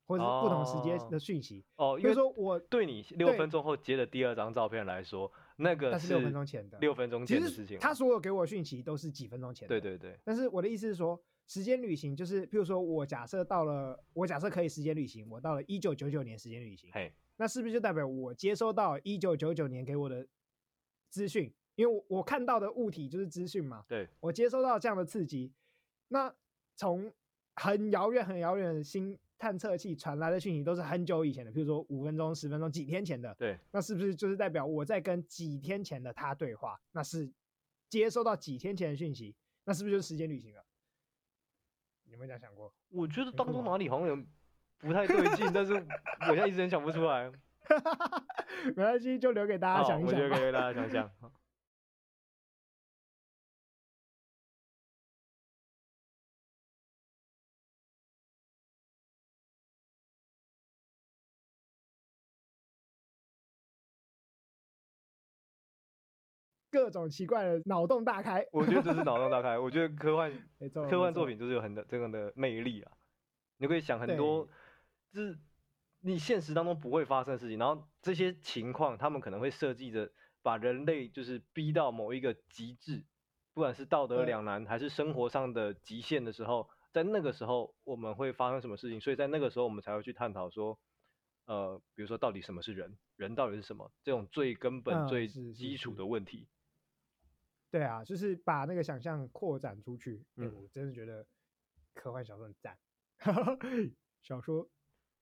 [0.05, 1.65] 或者是不同时间的讯息？
[1.75, 7.79] 哦，比如说我对你六分钟后接的第二张照片来说，那个是六分钟前的，六分钟前的事情。
[7.79, 10.19] 他所有给我讯息都是几分钟前的，对对对。
[10.23, 11.19] 但是我的意思是说。
[11.49, 20.27] 时间旅行就是，譬如说我假设到了，我假设可以时间旅行，我到了一九九九年时间旅行，嘿，那是不是就代表我接收到一九九九年给我的
[21.09, 21.51] 资讯？
[21.73, 25.51] 因为我我看到的物体就是资讯嘛，对，我接收到这样的刺激，
[26.09, 26.31] 那
[26.75, 27.11] 从
[27.55, 36.79] 很遥远很遥远的星探测器传来的讯息都是很久以前的，譬如说五分钟、十分钟、几天前的，对，那是不是就是代表我在跟几天前的他对话？
[36.91, 37.27] 那是
[37.89, 40.63] 接收到几天前的讯息，那是不是就是时间旅行了？
[42.11, 42.73] 有没有这样想过？
[42.89, 44.17] 我觉得当中哪里好像有
[44.79, 47.31] 不太对劲，但是我现在一直很想不出来。
[48.75, 50.19] 没关系，就留给大家想一想。
[50.19, 51.11] 我就给大家想想。
[66.71, 69.57] 各种奇怪的脑洞大开，我觉得这是脑洞大开。
[69.57, 70.31] 我觉得科幻
[70.89, 72.91] 科幻作品就是有很多这样的魅力啊！
[73.57, 74.47] 你可以想很多，
[75.11, 75.37] 就是
[76.01, 83.03] 你现实当中不会发生的事情，然后这些情况他们可能会设计着把人类就是逼到某一个极致，
[83.53, 89.01] 不管是道德两难还是生活上的极限的时候，在那个时候我们会发生什么事情？
[89.01, 90.79] 所以在那个时候我们才会去探讨说，
[91.45, 93.91] 呃，比如说到底什么是人，人到底是什么？
[94.03, 96.47] 这种最根本、最基础的问题。
[97.71, 100.23] 对啊，就是把那个想象扩展出去。
[100.37, 101.25] 嗯，我真的觉得
[101.93, 102.77] 科幻小说很赞。
[104.21, 104.67] 小说，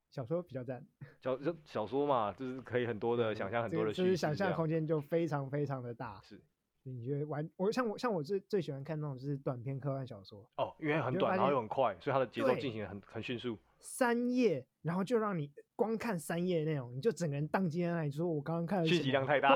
[0.09, 0.85] 小说比较赞。
[1.21, 6.19] 小小说嘛，就是可以很多的想象，很多的，就是想象空间就非常非常的大。
[6.23, 6.41] 是，
[6.83, 10.49] 你觉得玩我像我像我最最喜欢看那种就是短篇科幻小说。
[10.55, 13.57] 哦，因为很短，然后又很快，所以它的节奏进行的很很迅速。
[13.79, 19.55] 三页，然后就让你光看三页内容，你就整个人宕机在那里，说我刚刚看的信息量太大，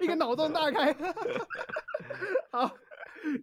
[0.00, 0.92] 一个脑洞大开。
[2.50, 2.70] 好，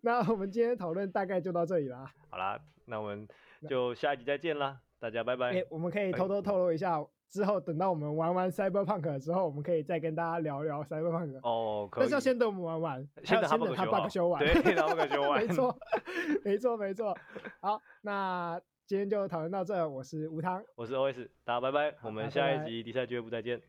[0.01, 2.11] 那我们今天讨论大概就到这里啦。
[2.30, 3.27] 好啦，那我们
[3.67, 5.51] 就下一集再见啦，大家拜拜。
[5.51, 11.39] 欸，我们可以偷偷透露一下，之后等到我们玩完 Cyberpunk 的时候，我们可以再跟大家聊聊 Cyberpunk。
[11.43, 12.01] 哦，可以。
[12.01, 14.39] 但是要先等我们玩完，先等他 bug 修完。
[14.43, 15.41] 对，等他 bug 修完。
[15.41, 15.77] 没错，
[16.43, 17.17] 没错，没错。
[17.61, 19.88] 好，那今天就讨论到这。
[19.88, 21.95] 我是吴汤，我是 OS，大家拜拜。
[22.03, 23.61] 我们下一集比赛俱乐部再见。